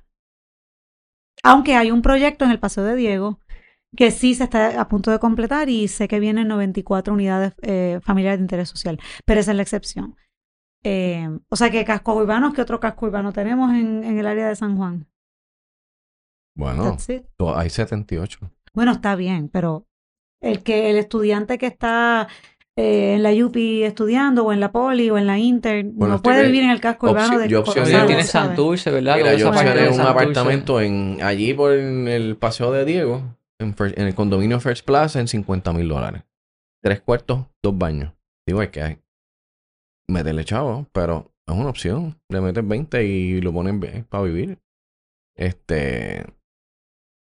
Aunque 1.43 1.75
hay 1.75 1.91
un 1.91 2.01
proyecto 2.01 2.45
en 2.45 2.51
el 2.51 2.59
Paseo 2.59 2.83
de 2.83 2.95
Diego 2.95 3.39
que 3.95 4.11
sí 4.11 4.35
se 4.35 4.43
está 4.43 4.79
a 4.79 4.87
punto 4.87 5.11
de 5.11 5.19
completar 5.19 5.69
y 5.69 5.87
sé 5.87 6.07
que 6.07 6.19
vienen 6.19 6.47
94 6.47 7.13
unidades 7.13 7.53
eh, 7.61 7.99
familiares 8.03 8.39
de 8.39 8.43
interés 8.43 8.69
social, 8.69 8.99
pero 9.25 9.39
esa 9.39 9.51
es 9.51 9.57
la 9.57 9.63
excepción. 9.63 10.15
Eh, 10.83 11.27
o 11.49 11.55
sea 11.55 11.71
que 11.71 11.83
casco 11.83 12.15
urbanos, 12.15 12.53
¿qué 12.53 12.61
otro 12.61 12.79
casco 12.79 13.07
urbano 13.07 13.33
tenemos 13.33 13.71
en, 13.71 14.03
en 14.03 14.17
el 14.17 14.27
área 14.27 14.47
de 14.47 14.55
San 14.55 14.77
Juan? 14.77 15.07
Bueno, 16.55 16.97
hay 17.55 17.69
78. 17.69 18.51
Bueno, 18.73 18.91
está 18.91 19.15
bien, 19.15 19.49
pero 19.49 19.87
el 20.41 20.63
que 20.63 20.89
el 20.89 20.97
estudiante 20.97 21.57
que 21.57 21.67
está 21.67 22.27
eh, 22.79 23.15
en 23.15 23.23
la 23.23 23.31
UPI 23.33 23.83
estudiando 23.83 24.45
o 24.45 24.53
en 24.53 24.59
la 24.59 24.71
Poli 24.71 25.09
o 25.09 25.17
en 25.17 25.27
la 25.27 25.37
Inter 25.37 25.83
Bueno, 25.85 26.15
no 26.15 26.21
puede 26.21 26.39
de- 26.41 26.45
vivir 26.47 26.63
en 26.63 26.69
el 26.69 26.79
casco 26.79 27.11
urbano 27.11 27.37
de 27.37 27.49
yo 27.49 27.61
opcioné- 27.63 27.81
Gonzalo, 27.89 28.07
tiene. 28.07 28.23
Santurce, 28.23 28.91
¿verdad? 28.91 29.17
Mira, 29.17 29.33
yo 29.35 29.49
opcioné 29.49 29.89
un 29.89 30.01
apartamento 30.01 30.79
en, 30.79 31.17
allí 31.21 31.53
por 31.53 31.71
el, 31.73 32.07
el 32.07 32.37
Paseo 32.37 32.71
de 32.71 32.85
Diego, 32.85 33.21
en, 33.59 33.75
en 33.79 34.07
el 34.07 34.15
condominio 34.15 34.59
First 34.59 34.85
Plaza, 34.85 35.19
en 35.19 35.27
50 35.27 35.73
mil 35.73 35.89
dólares. 35.89 36.23
Tres 36.81 37.01
cuartos, 37.01 37.45
dos 37.61 37.77
baños. 37.77 38.13
Digo, 38.47 38.61
es 38.61 38.69
que 38.69 38.81
hay. 38.81 38.97
Meterle 40.07 40.45
chavo, 40.45 40.87
pero 40.93 41.31
es 41.47 41.53
una 41.55 41.69
opción. 41.69 42.19
Le 42.29 42.39
metes 42.41 42.65
20 42.67 43.03
y 43.05 43.41
lo 43.41 43.51
ponen 43.51 43.79
para 44.09 44.23
vivir. 44.23 44.57
Este. 45.35 46.25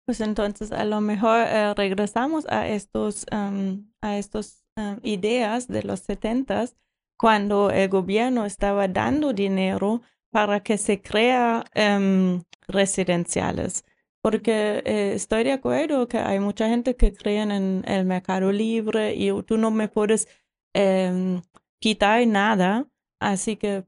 Pues 0.06 0.20
entonces 0.20 0.72
a 0.72 0.84
lo 0.84 1.00
mejor 1.00 1.40
eh, 1.46 1.74
regresamos 1.74 2.46
a 2.48 2.66
estos 2.68 3.26
um, 3.32 3.86
a 4.02 4.16
estos 4.16 4.64
um, 4.78 4.98
ideas 5.02 5.68
de 5.68 5.82
los 5.82 6.00
setentas 6.00 6.76
cuando 7.18 7.70
el 7.70 7.88
gobierno 7.88 8.46
estaba 8.46 8.88
dando 8.88 9.32
dinero 9.32 10.02
para 10.30 10.60
que 10.60 10.78
se 10.78 11.02
crea 11.02 11.64
em, 11.74 12.42
residenciales. 12.68 13.84
Porque 14.22 14.82
eh, 14.84 15.12
estoy 15.14 15.44
de 15.44 15.52
acuerdo 15.52 16.08
que 16.08 16.18
hay 16.18 16.40
mucha 16.40 16.68
gente 16.68 16.96
que 16.96 17.12
cree 17.12 17.40
en 17.42 17.84
el 17.86 18.04
mercado 18.04 18.52
libre 18.52 19.14
y 19.14 19.30
tú 19.42 19.58
no 19.58 19.70
me 19.70 19.88
puedes 19.88 20.28
em, 20.74 21.42
quitar 21.80 22.26
nada. 22.26 22.86
Así 23.20 23.56
que, 23.56 23.84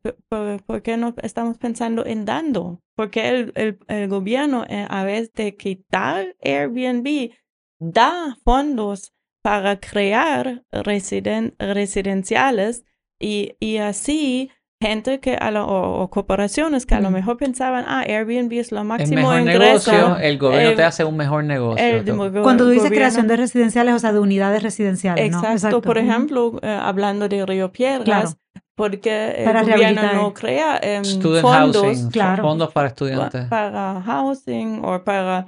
¿por 0.66 0.82
qué 0.82 0.96
no 0.96 1.14
estamos 1.22 1.56
pensando 1.58 2.04
en 2.04 2.24
dando? 2.24 2.82
Porque 2.96 3.28
el, 3.28 3.52
el, 3.54 3.78
el 3.86 4.08
gobierno, 4.08 4.64
eh, 4.68 4.86
a 4.88 5.04
vez 5.04 5.32
de 5.34 5.56
quitar 5.56 6.36
Airbnb, 6.42 7.30
da 7.78 8.36
fondos 8.44 9.12
para 9.42 9.80
crear 9.80 10.62
residen- 10.72 11.54
residenciales 11.58 12.84
y, 13.20 13.54
y 13.60 13.78
así 13.78 14.50
gente 14.82 15.20
que 15.20 15.34
a 15.34 15.50
lo, 15.50 15.66
o, 15.66 16.00
o 16.02 16.08
corporaciones 16.10 16.86
que 16.86 16.94
a 16.94 17.00
lo 17.00 17.10
Mm. 17.10 17.14
mejor 17.14 17.36
pensaban, 17.36 17.84
ah, 17.86 18.00
Airbnb 18.06 18.52
es 18.58 18.72
lo 18.72 18.78
El 18.80 18.84
máximo 18.86 19.16
mejor 19.16 19.40
ingreso. 19.40 19.92
negocio, 19.92 20.16
el 20.18 20.38
gobierno 20.38 20.70
eh, 20.70 20.76
te 20.76 20.82
hace 20.84 21.04
un 21.04 21.16
mejor 21.18 21.44
negocio. 21.44 21.84
el 21.84 22.04
Cuando 22.42 22.64
tú 22.64 22.70
dices 22.70 22.84
gobierno- 22.88 22.96
creación 22.96 23.26
de 23.28 23.36
residenciales, 23.36 23.94
o 23.94 23.98
sea, 23.98 24.12
de 24.14 24.20
unidades 24.20 24.62
residenciales, 24.62 25.30
¿no? 25.32 25.38
Exacto, 25.44 25.82
por 25.82 25.98
ejemplo, 25.98 26.58
eh, 26.62 26.68
hablando 26.70 27.28
de 27.28 27.44
Río 27.44 27.70
Piedras, 27.72 28.04
Claro. 28.04 28.30
porque 28.74 29.32
el 29.36 29.44
Para 29.44 29.60
gobierno 29.62 29.78
rehabilitar. 30.00 30.14
no 30.14 30.32
crea 30.32 30.80
Student 31.04 31.42
fondos 31.42 31.82
housing, 31.82 32.10
claro. 32.10 32.42
fondos 32.42 32.72
para 32.72 32.84
pa- 32.84 32.88
estudiantes. 32.88 33.44
para 33.48 34.00
housing 34.00 34.82
o 34.82 35.04
para 35.04 35.46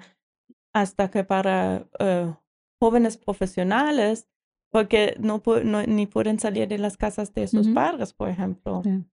hasta 0.75 1.11
que 1.11 1.25
para 1.25 1.85
eh, 1.99 2.31
jóvenes 2.83 3.17
profesionales, 3.17 4.27
porque 4.73 5.15
no, 5.21 5.41
pu- 5.43 5.63
no- 5.63 5.87
ni 5.87 6.07
pueden 6.07 6.39
salir 6.41 6.67
de 6.67 6.79
las 6.79 6.97
casas 6.97 7.33
de 7.33 7.47
sus 7.47 7.69
padres, 7.69 8.13
por 8.13 8.29
ejemplo. 8.29 8.83
Sí. 8.83 9.05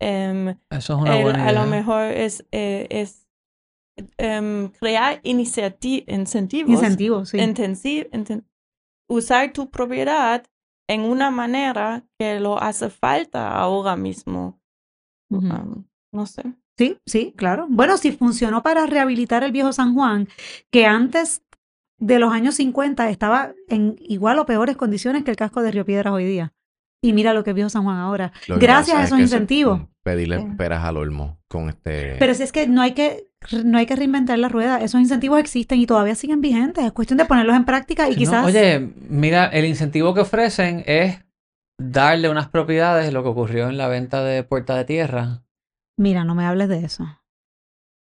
Em, 0.00 0.48
Eso 0.70 0.94
es 0.96 1.00
una 1.02 1.16
el- 1.16 1.22
buena 1.22 1.46
a 1.46 1.52
lo 1.52 1.60
idea. 1.60 1.70
mejor 1.76 2.02
es, 2.06 2.44
eh, 2.50 2.88
es 2.90 3.28
em, 4.18 4.70
crear 4.80 5.20
iniciati- 5.22 6.04
incentivos, 6.08 6.70
Incentivos, 6.72 7.28
sí. 7.28 7.36
intensi- 7.38 8.08
inten- 8.10 8.44
usar 9.08 9.52
tu 9.52 9.70
propiedad 9.70 10.44
en 10.88 11.02
una 11.02 11.30
manera 11.30 12.04
que 12.18 12.40
lo 12.40 12.60
hace 12.60 12.90
falta 12.90 13.54
ahora 13.54 13.94
mismo. 13.96 14.58
Um, 15.30 15.84
no 16.12 16.26
sé. 16.26 16.42
Sí, 16.78 16.98
sí, 17.06 17.32
claro. 17.36 17.66
Bueno, 17.68 17.96
si 17.98 18.12
funcionó 18.12 18.62
para 18.62 18.86
rehabilitar 18.86 19.44
el 19.44 19.52
viejo 19.52 19.72
San 19.72 19.94
Juan, 19.94 20.26
que 20.72 20.86
antes 20.86 21.42
de 22.04 22.18
los 22.18 22.32
años 22.32 22.56
50 22.56 23.08
estaba 23.10 23.52
en 23.68 23.96
igual 24.00 24.38
o 24.40 24.46
peores 24.46 24.76
condiciones 24.76 25.22
que 25.24 25.30
el 25.30 25.36
casco 25.36 25.62
de 25.62 25.70
Río 25.70 25.84
Piedras 25.84 26.12
hoy 26.12 26.24
día. 26.24 26.52
Y 27.04 27.12
mira 27.12 27.32
lo 27.32 27.42
que 27.44 27.52
viejo 27.52 27.68
San 27.70 27.84
Juan 27.84 27.96
ahora. 27.98 28.32
lo 28.48 28.58
Gracias 28.58 28.96
a 28.96 29.00
es 29.02 29.06
esos 29.06 29.18
se- 29.18 29.22
incentivos. 29.22 29.82
pedirle 30.02 30.40
peras 30.56 30.84
al 30.84 30.96
olmo 30.96 31.38
con 31.48 31.68
este. 31.68 32.16
Pero 32.18 32.34
si 32.34 32.42
es 32.42 32.52
que 32.52 32.66
no 32.66 32.80
hay 32.82 32.92
que 32.92 33.28
no 33.64 33.78
hay 33.78 33.86
que 33.86 33.96
reinventar 33.96 34.38
la 34.38 34.48
rueda, 34.48 34.80
esos 34.82 35.00
incentivos 35.00 35.38
existen 35.40 35.80
y 35.80 35.86
todavía 35.86 36.14
siguen 36.14 36.40
vigentes, 36.40 36.84
es 36.84 36.92
cuestión 36.92 37.18
de 37.18 37.24
ponerlos 37.24 37.56
en 37.56 37.64
práctica 37.64 38.06
y 38.08 38.12
No, 38.12 38.16
quizás 38.16 38.44
oye, 38.46 38.92
mira, 39.08 39.46
el 39.46 39.64
incentivo 39.64 40.14
que 40.14 40.20
ofrecen 40.20 40.84
es 40.86 41.18
darle 41.80 42.28
unas 42.28 42.48
propiedades, 42.48 43.12
lo 43.12 43.22
que 43.24 43.28
ocurrió 43.30 43.68
en 43.68 43.78
la 43.78 43.88
venta 43.88 44.22
de 44.22 44.42
Puerta 44.44 44.76
de 44.76 44.84
Tierra. 44.84 45.42
mira, 45.96 46.24
no 46.24 46.34
me 46.36 46.44
hables 46.46 46.68
de 46.68 46.84
eso. 46.84 47.04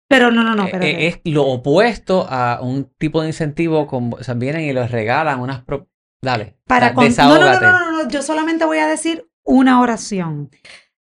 Pero 0.09 0.31
no, 0.31 0.43
no, 0.43 0.55
no, 0.55 0.63
Eh, 0.63 0.65
espérate. 0.67 0.89
eh, 0.91 1.07
es 1.07 1.19
lo 1.33 1.43
opuesto 1.45 2.25
a 2.29 2.59
un 2.61 2.85
tipo 2.97 3.21
de 3.21 3.27
incentivo, 3.27 3.87
con, 3.87 4.13
o 4.13 4.23
sea, 4.23 4.33
vienen 4.35 4.61
y 4.63 4.73
les 4.73 4.89
regalan 4.91 5.39
unas 5.39 5.63
pro- 5.63 5.87
Dale, 6.21 6.57
Para 6.65 6.93
con- 6.93 7.05
no, 7.15 7.27
no, 7.27 7.39
no, 7.39 7.59
no, 7.59 7.71
no, 7.91 8.03
no, 8.03 8.09
yo 8.09 8.21
solamente 8.23 8.65
voy 8.65 8.79
a 8.79 8.87
decir 8.87 9.27
una 9.45 9.79
oración. 9.81 10.49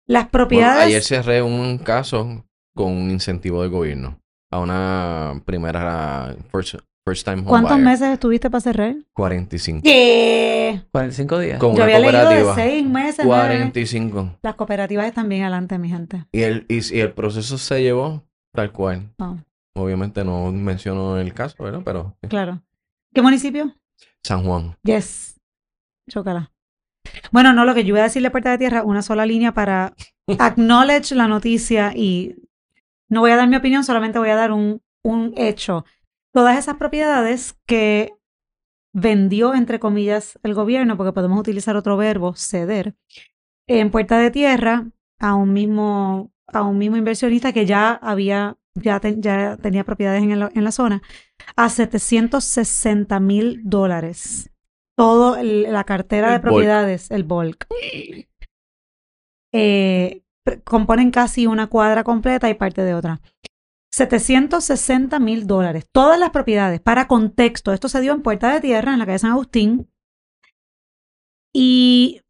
Las 0.06 0.24
Bueno, 0.24 0.30
propiedades 0.30 0.84
ayer 0.86 1.02
cerré 1.02 1.42
un 1.42 1.78
caso 1.78 2.44
con 2.74 2.92
un 2.92 3.10
incentivo 3.10 3.62
del 3.62 3.70
gobierno 3.70 4.20
a 4.52 4.60
una 4.60 5.42
primera 5.46 6.36
first, 6.52 6.74
first 7.06 7.24
time 7.24 7.38
home 7.40 7.48
¿Cuántos 7.48 7.72
buyer. 7.72 7.84
meses 7.84 8.08
estuviste 8.10 8.50
para 8.50 8.60
cerrar? 8.60 8.94
45. 9.14 9.80
¿Qué? 9.82 10.82
45 10.92 11.38
días. 11.38 11.58
Con 11.58 11.74
Yo 11.74 11.82
había 11.84 11.98
leído 11.98 12.12
de 12.12 12.22
cooperativa. 12.24 12.54
seis 12.54 12.86
meses. 12.86 13.24
nueve. 13.24 13.46
45. 13.46 14.38
Las 14.42 14.54
cooperativas 14.54 15.06
están 15.06 15.28
bien 15.30 15.42
adelante, 15.42 15.78
mi 15.78 15.88
gente. 15.88 16.24
Y 16.30 16.42
el, 16.42 16.66
y, 16.68 16.94
y 16.94 17.00
el 17.00 17.12
proceso 17.12 17.56
se 17.58 17.82
llevó 17.82 18.22
tal 18.56 18.72
cual. 18.72 19.14
Oh, 19.18 19.36
Obviamente 19.74 20.24
no 20.24 20.50
menciono 20.50 21.18
el 21.18 21.32
caso, 21.32 21.62
¿verdad? 21.62 21.82
Pero 21.84 22.16
claro. 22.28 22.62
¿Qué 23.14 23.22
municipio? 23.22 23.74
San 24.24 24.42
Juan. 24.44 24.76
Yes. 24.82 25.40
Chócala. 26.10 26.50
Bueno, 27.30 27.52
no, 27.52 27.64
lo 27.64 27.74
que 27.74 27.84
yo 27.84 27.94
voy 27.94 28.00
a 28.00 28.04
decirle 28.04 28.30
Puerta 28.30 28.50
de 28.50 28.58
Tierra, 28.58 28.82
una 28.82 29.02
sola 29.02 29.26
línea 29.26 29.52
para 29.52 29.94
acknowledge 30.38 31.14
la 31.14 31.28
noticia 31.28 31.92
y 31.94 32.36
no 33.08 33.20
voy 33.20 33.30
a 33.30 33.36
dar 33.36 33.48
mi 33.48 33.56
opinión, 33.56 33.84
solamente 33.84 34.18
voy 34.18 34.30
a 34.30 34.36
dar 34.36 34.50
un, 34.50 34.82
un 35.04 35.32
hecho. 35.36 35.84
Todas 36.32 36.58
esas 36.58 36.76
propiedades 36.76 37.56
que 37.66 38.12
vendió, 38.92 39.54
entre 39.54 39.78
comillas, 39.78 40.38
el 40.42 40.54
gobierno, 40.54 40.96
porque 40.96 41.12
podemos 41.12 41.38
utilizar 41.38 41.76
otro 41.76 41.96
verbo, 41.96 42.34
ceder, 42.34 42.96
en 43.68 43.90
Puerta 43.90 44.18
de 44.18 44.30
Tierra 44.30 44.86
a 45.18 45.34
un 45.34 45.52
mismo, 45.52 46.32
a 46.52 46.62
un 46.62 46.78
mismo 46.78 46.96
inversionista 46.96 47.52
que 47.52 47.66
ya 47.66 47.92
había, 47.92 48.56
ya, 48.74 49.00
ten- 49.00 49.22
ya 49.22 49.56
tenía 49.56 49.84
propiedades 49.84 50.22
en, 50.22 50.30
el- 50.32 50.50
en 50.54 50.64
la 50.64 50.72
zona, 50.72 51.02
a 51.56 51.68
760 51.68 53.18
mil 53.20 53.60
dólares. 53.64 54.50
Todo 54.96 55.36
el- 55.36 55.64
la 55.72 55.84
cartera 55.84 56.28
El 56.28 56.32
de 56.34 56.38
bulk. 56.38 56.42
propiedades, 56.54 57.10
el 57.10 57.24
bulk. 57.24 57.66
Eh, 59.52 60.22
componen 60.64 61.10
casi 61.10 61.46
una 61.46 61.66
cuadra 61.66 62.04
completa 62.04 62.48
y 62.48 62.54
parte 62.54 62.82
de 62.82 62.94
otra. 62.94 63.20
760 63.92 65.18
mil 65.18 65.46
dólares. 65.46 65.88
Todas 65.90 66.18
las 66.18 66.30
propiedades. 66.30 66.80
Para 66.80 67.08
contexto, 67.08 67.72
esto 67.72 67.88
se 67.88 68.00
dio 68.00 68.12
en 68.12 68.22
Puerta 68.22 68.52
de 68.52 68.60
Tierra, 68.60 68.92
en 68.92 68.98
la 68.98 69.06
calle 69.06 69.18
San 69.18 69.30
Agustín. 69.32 69.90
Y 71.54 72.20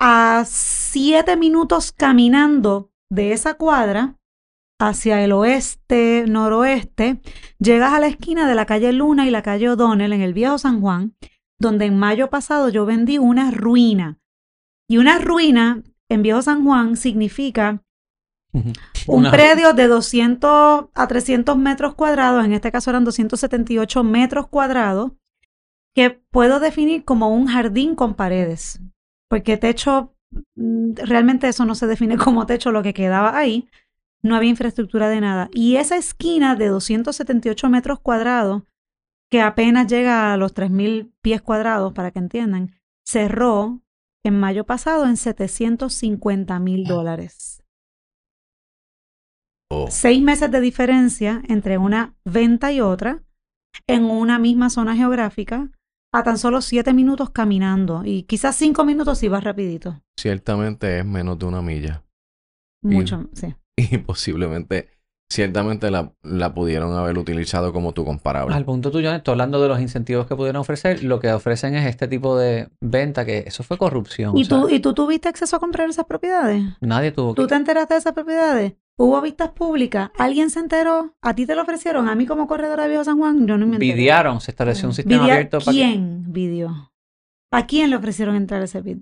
a 0.00 0.42
siete 0.46 1.36
minutos 1.36 1.92
caminando 1.92 2.90
de 3.12 3.32
esa 3.32 3.54
cuadra 3.54 4.16
hacia 4.80 5.22
el 5.22 5.32
oeste, 5.32 6.24
noroeste, 6.26 7.20
llegas 7.58 7.92
a 7.92 8.00
la 8.00 8.06
esquina 8.06 8.48
de 8.48 8.54
la 8.54 8.64
calle 8.64 8.90
Luna 8.92 9.26
y 9.26 9.30
la 9.30 9.42
calle 9.42 9.68
O'Donnell 9.68 10.14
en 10.14 10.22
el 10.22 10.32
viejo 10.32 10.56
San 10.56 10.80
Juan, 10.80 11.14
donde 11.60 11.84
en 11.84 11.98
mayo 11.98 12.30
pasado 12.30 12.70
yo 12.70 12.86
vendí 12.86 13.18
una 13.18 13.50
ruina. 13.50 14.18
Y 14.88 14.96
una 14.96 15.18
ruina 15.18 15.82
en 16.08 16.22
viejo 16.22 16.40
San 16.40 16.64
Juan 16.64 16.96
significa 16.96 17.82
un 19.06 19.30
predio 19.30 19.74
de 19.74 19.88
200 19.88 20.86
a 20.94 21.06
300 21.06 21.56
metros 21.58 21.94
cuadrados, 21.94 22.44
en 22.44 22.54
este 22.54 22.72
caso 22.72 22.90
eran 22.90 23.04
278 23.04 24.04
metros 24.04 24.48
cuadrados, 24.48 25.12
que 25.94 26.10
puedo 26.30 26.60
definir 26.60 27.04
como 27.04 27.28
un 27.28 27.46
jardín 27.46 27.94
con 27.94 28.14
paredes. 28.14 28.80
Porque 29.28 29.58
techo, 29.58 30.14
realmente 30.54 31.48
eso 31.48 31.64
no 31.64 31.74
se 31.74 31.86
define 31.86 32.16
como 32.18 32.46
techo, 32.46 32.72
lo 32.72 32.82
que 32.82 32.94
quedaba 32.94 33.36
ahí. 33.36 33.68
no 34.22 34.36
había 34.36 34.50
infraestructura 34.50 35.08
de 35.08 35.20
nada. 35.20 35.48
Y 35.52 35.76
esa 35.76 35.96
esquina 35.96 36.54
de 36.54 36.68
278 36.68 37.68
metros 37.68 38.00
cuadrados, 38.00 38.62
que 39.30 39.40
apenas 39.40 39.86
llega 39.88 40.32
a 40.32 40.36
los 40.36 40.54
3.000 40.54 41.10
pies 41.22 41.42
cuadrados, 41.42 41.92
para 41.92 42.10
que 42.10 42.18
entiendan, 42.18 42.72
cerró 43.04 43.80
en 44.24 44.38
mayo 44.38 44.64
pasado 44.64 45.06
en 45.06 45.16
750 45.16 46.58
mil 46.60 46.84
dólares. 46.84 47.64
Oh. 49.70 49.88
Seis 49.90 50.22
meses 50.22 50.50
de 50.50 50.60
diferencia 50.60 51.42
entre 51.48 51.78
una 51.78 52.14
venta 52.24 52.72
y 52.72 52.80
otra 52.80 53.22
en 53.86 54.04
una 54.04 54.38
misma 54.38 54.70
zona 54.70 54.94
geográfica 54.94 55.70
a 56.12 56.22
tan 56.22 56.36
solo 56.36 56.60
siete 56.60 56.92
minutos 56.92 57.30
caminando 57.30 58.02
y 58.04 58.24
quizás 58.24 58.54
cinco 58.56 58.84
minutos 58.84 59.18
si 59.18 59.28
vas 59.28 59.42
rapidito. 59.42 60.02
Ciertamente 60.22 61.00
es 61.00 61.04
menos 61.04 61.36
de 61.36 61.46
una 61.46 61.62
milla. 61.62 62.04
Mucho, 62.80 63.28
sí. 63.32 63.52
Y 63.76 63.98
posiblemente, 63.98 64.88
ciertamente 65.28 65.90
la, 65.90 66.12
la 66.22 66.54
pudieron 66.54 66.94
haber 66.94 67.18
utilizado 67.18 67.72
como 67.72 67.90
tu 67.92 68.04
comparable. 68.04 68.54
Al 68.54 68.64
punto 68.64 68.92
tuyo, 68.92 69.12
estoy 69.12 69.32
hablando 69.32 69.60
de 69.60 69.66
los 69.66 69.80
incentivos 69.80 70.28
que 70.28 70.36
pudieron 70.36 70.60
ofrecer. 70.60 71.02
Lo 71.02 71.18
que 71.18 71.32
ofrecen 71.32 71.74
es 71.74 71.86
este 71.86 72.06
tipo 72.06 72.38
de 72.38 72.68
venta, 72.80 73.24
que 73.24 73.38
eso 73.46 73.64
fue 73.64 73.78
corrupción. 73.78 74.36
¿Y 74.38 74.42
o 74.42 74.44
sea, 74.44 74.60
tú, 74.60 74.68
¿Y 74.68 74.78
tú 74.78 74.94
tuviste 74.94 75.28
acceso 75.28 75.56
a 75.56 75.58
comprar 75.58 75.88
esas 75.90 76.04
propiedades? 76.04 76.62
Nadie 76.80 77.10
tuvo 77.10 77.34
¿Tú 77.34 77.42
que... 77.42 77.48
te 77.48 77.54
enteraste 77.56 77.94
de 77.94 77.98
esas 77.98 78.12
propiedades? 78.12 78.74
¿Hubo 78.96 79.20
vistas 79.22 79.50
públicas? 79.50 80.10
¿Alguien 80.18 80.50
se 80.50 80.60
enteró? 80.60 81.16
¿A 81.20 81.34
ti 81.34 81.46
te 81.46 81.56
lo 81.56 81.62
ofrecieron? 81.62 82.08
¿A 82.08 82.14
mí 82.14 82.26
como 82.26 82.46
corredora 82.46 82.84
de 82.84 82.90
Viejo 82.90 83.02
San 83.02 83.18
Juan? 83.18 83.48
Yo 83.48 83.58
no 83.58 83.66
me 83.66 83.74
enteré. 83.76 83.92
Videaron, 83.92 84.40
se 84.40 84.52
estableció 84.52 84.86
un 84.86 84.94
sistema 84.94 85.24
Videa- 85.24 85.34
abierto 85.34 85.58
para 85.58 85.72
que... 85.72 85.78
¿Quién 85.78 86.32
vidió? 86.32 86.92
¿A 87.50 87.66
quién 87.66 87.90
le 87.90 87.96
ofrecieron 87.96 88.36
entrar 88.36 88.60
a 88.60 88.66
ese 88.66 88.80
bid? 88.82 88.98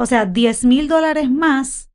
O 0.00 0.06
sea, 0.06 0.24
10 0.24 0.64
mil 0.64 0.88
dólares 0.88 1.30
más 1.30 1.90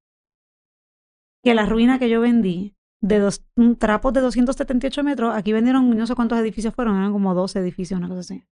que 1.43 1.55
la 1.55 1.65
ruina 1.65 1.97
que 1.97 2.07
yo 2.09 2.21
vendí 2.21 2.75
de 3.01 3.19
dos 3.19 3.43
un 3.55 3.75
trapos 3.77 4.13
de 4.13 4.21
278 4.21 5.03
metros. 5.03 5.33
Aquí 5.35 5.53
vendieron 5.53 5.89
no 5.97 6.05
sé 6.07 6.13
cuántos 6.15 6.37
edificios 6.39 6.73
fueron, 6.75 6.97
eran 6.97 7.11
como 7.11 7.33
12 7.33 7.59
edificios, 7.59 7.97
una 7.97 8.07
cosa 8.07 8.19
así. 8.21 8.43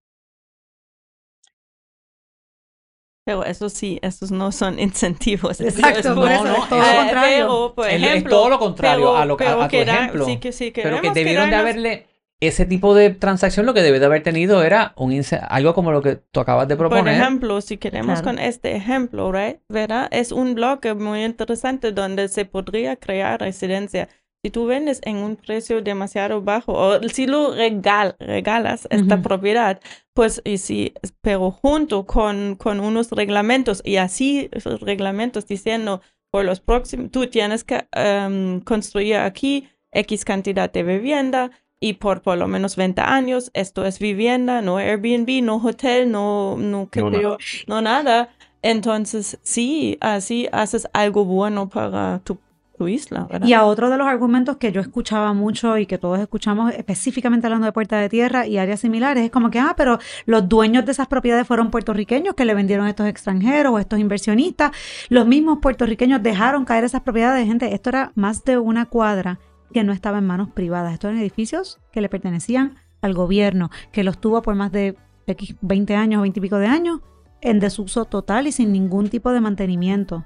Pero 3.26 3.46
eso 3.46 3.70
sí, 3.70 4.00
esos 4.02 4.32
no 4.32 4.52
son 4.52 4.80
incentivos. 4.88 5.62
eso 5.62 5.70
Exacto, 5.70 6.10
es 6.10 6.16
por 6.16 6.32
eso, 6.32 6.44
no, 6.44 6.56
es 6.64 6.70
todo 6.70 6.80
eh, 6.84 6.92
lo 6.94 7.00
contrario. 7.00 7.46
Pero, 7.46 7.74
por 7.76 7.88
El- 7.90 8.04
es 8.04 8.10
ejemplo, 8.10 8.30
todo 8.32 8.50
lo 8.50 8.60
contrario 8.60 9.06
pero- 9.06 9.18
a, 9.18 9.26
lo, 9.26 9.38
que- 9.38 9.44
a- 9.46 9.48
pero 9.50 9.62
a 9.62 9.68
tu 9.68 9.72
queda- 9.72 9.96
ejemplo. 9.96 10.26
sí 10.26 10.38
que 10.40 10.52
sí, 10.52 10.72
pero 10.76 11.00
que 11.02 11.12
debieron 11.12 11.50
de 11.50 11.56
haberle... 11.56 12.08
Ese 12.48 12.66
tipo 12.66 12.94
de 12.96 13.10
transacción 13.12 13.66
lo 13.66 13.74
que 13.74 13.82
debe 13.82 14.00
de 14.00 14.06
haber 14.06 14.24
tenido 14.24 14.64
era 14.64 14.94
un 14.98 15.14
algo 15.50 15.74
como 15.74 15.92
lo 15.92 16.02
que 16.02 16.16
tú 16.16 16.40
acabas 16.40 16.68
de 16.68 16.76
Por 16.76 16.90
proponer. 16.90 17.14
ejemplo, 17.20 17.62
si 17.62 17.78
queremos 17.78 18.22
Claro. 18.22 18.24
con 18.38 18.40
este 18.40 18.76
ejemplo, 18.76 19.32
right, 19.32 19.58
¿verdad? 19.70 20.08
Es 20.12 20.32
un 20.32 20.54
bloque 20.56 20.94
muy 20.94 21.24
interesante 21.24 21.92
donde 21.92 22.28
se 22.28 22.46
podría 22.46 22.96
crear 22.98 23.40
residencia. 23.40 24.10
Si 24.46 24.52
tú 24.52 24.66
vendes 24.66 25.00
en 25.06 25.18
un 25.18 25.38
precio 25.38 25.82
demasiado 25.82 26.42
bajo 26.42 26.74
o 26.74 27.02
si 27.08 27.28
lo 27.28 27.56
regal, 27.56 28.18
regalas 28.20 28.88
esta 28.90 29.16
Ujú. 29.16 29.24
propiedad, 29.24 29.80
pues 30.14 30.42
y 30.44 30.58
si, 30.58 30.94
pero 31.22 31.50
junto 31.52 32.06
con, 32.06 32.56
con 32.58 32.82
unos 32.82 33.10
reglamentos 33.12 33.82
y 33.86 33.96
así 33.98 34.50
esos 34.52 34.82
reglamentos 34.82 35.48
diciendo 35.48 36.02
por 36.30 36.44
los 36.44 36.60
próximos, 36.60 37.10
tú 37.12 37.28
tienes 37.28 37.64
que 37.64 37.88
em, 37.94 38.60
construir 38.62 39.16
aquí 39.18 39.70
X 39.94 40.26
cantidad 40.26 40.70
de 40.70 40.84
vivienda 40.84 41.52
y 41.84 41.96
por 41.96 42.22
por 42.22 42.38
lo 42.38 42.48
menos 42.48 42.78
20 42.78 43.02
años 43.02 43.52
esto 43.54 43.86
es 43.86 44.00
vivienda, 44.00 44.62
no 44.62 44.78
Airbnb, 44.78 45.44
no 45.44 45.58
hotel, 45.58 46.10
no, 46.10 46.56
no, 46.58 46.88
qué 46.90 47.02
No 47.02 47.10
nada. 47.10 47.38
no 47.68 47.82
nada. 47.82 48.30
Entonces, 48.62 49.38
sí, 49.44 49.98
así 50.00 50.48
haces 50.54 50.88
algo 50.94 51.26
bueno 51.26 51.68
para 51.68 52.20
tu, 52.20 52.38
tu 52.78 52.88
isla, 52.88 53.28
¿verdad? 53.30 53.46
Y 53.46 53.52
a 53.52 53.66
otro 53.66 53.90
de 53.90 53.98
los 53.98 54.08
argumentos 54.08 54.56
que 54.56 54.72
yo 54.72 54.80
escuchaba 54.80 55.34
mucho 55.34 55.78
y 55.78 55.86
que 55.86 55.98
todos 55.98 56.20
escuchamos, 56.20 56.74
específicamente 56.74 57.48
hablando 57.48 57.66
de 57.66 57.74
Puerta 57.74 57.98
de 58.00 58.08
Tierra 58.08 58.48
y 58.48 58.58
áreas 58.58 58.80
similares, 58.80 59.26
es 59.26 59.32
como 59.32 59.52
que, 59.52 59.60
ah, 59.60 59.74
pero 59.76 60.00
los 60.26 60.48
dueños 60.48 60.86
de 60.86 60.94
esas 60.94 61.08
propiedades 61.08 61.46
fueron 61.46 61.70
puertorriqueños 61.70 62.34
que 62.34 62.46
le 62.46 62.54
vendieron 62.54 62.86
a 62.86 62.92
estos 62.92 63.08
extranjeros 63.08 63.74
o 63.74 63.80
estos 63.80 64.00
inversionistas. 64.00 64.72
Los 65.10 65.28
mismos 65.28 65.60
puertorriqueños 65.60 66.24
dejaron 66.24 66.64
caer 66.64 66.86
esas 66.86 67.02
propiedades. 67.02 67.46
Gente, 67.46 67.74
esto 67.74 67.90
era 67.90 68.14
más 68.16 68.46
de 68.46 68.58
una 68.58 68.86
cuadra 68.86 69.38
que 69.72 69.84
no 69.84 69.94
estaba 69.94 70.18
en 70.18 70.26
manos 70.26 70.50
privadas. 70.50 70.94
Estos 70.94 71.10
eran 71.10 71.22
edificios 71.22 71.80
que 71.92 72.02
le 72.02 72.10
pertenecían 72.10 72.76
al 73.02 73.14
gobierno, 73.14 73.70
que 73.92 74.04
los 74.04 74.18
tuvo 74.20 74.42
por 74.42 74.56
más 74.56 74.72
de 74.72 74.98
X 75.28 75.56
20 75.62 75.96
años 75.96 76.20
o 76.20 76.22
20 76.24 76.40
y 76.40 76.42
pico 76.42 76.58
de 76.58 76.68
años 76.68 77.00
en 77.42 77.60
desuso 77.60 78.06
total 78.06 78.48
y 78.48 78.52
sin 78.52 78.72
ningún 78.72 79.10
tipo 79.10 79.32
de 79.32 79.42
mantenimiento. 79.42 80.26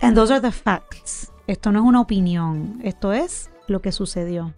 And 0.00 0.16
those 0.16 0.32
are 0.32 0.40
the 0.40 0.52
facts. 0.52 1.32
Esto 1.46 1.72
no 1.72 1.80
es 1.80 1.84
una 1.84 2.00
opinión, 2.00 2.80
esto 2.84 3.12
es 3.12 3.50
lo 3.66 3.82
que 3.82 3.92
sucedió. 3.92 4.54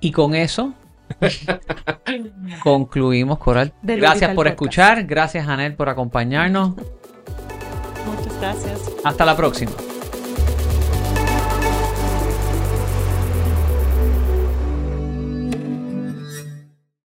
Y 0.00 0.10
con 0.10 0.34
eso 0.34 0.74
concluimos, 2.62 3.38
Coral. 3.38 3.72
Del 3.82 4.00
Gracias 4.00 4.30
por 4.30 4.46
Podcast. 4.46 4.52
escuchar. 4.54 5.04
Gracias, 5.04 5.46
Anel, 5.46 5.74
por 5.74 5.88
acompañarnos. 5.88 6.70
Muchas 6.70 8.40
gracias. 8.40 8.92
Hasta 9.04 9.24
la 9.24 9.36
próxima. 9.36 9.72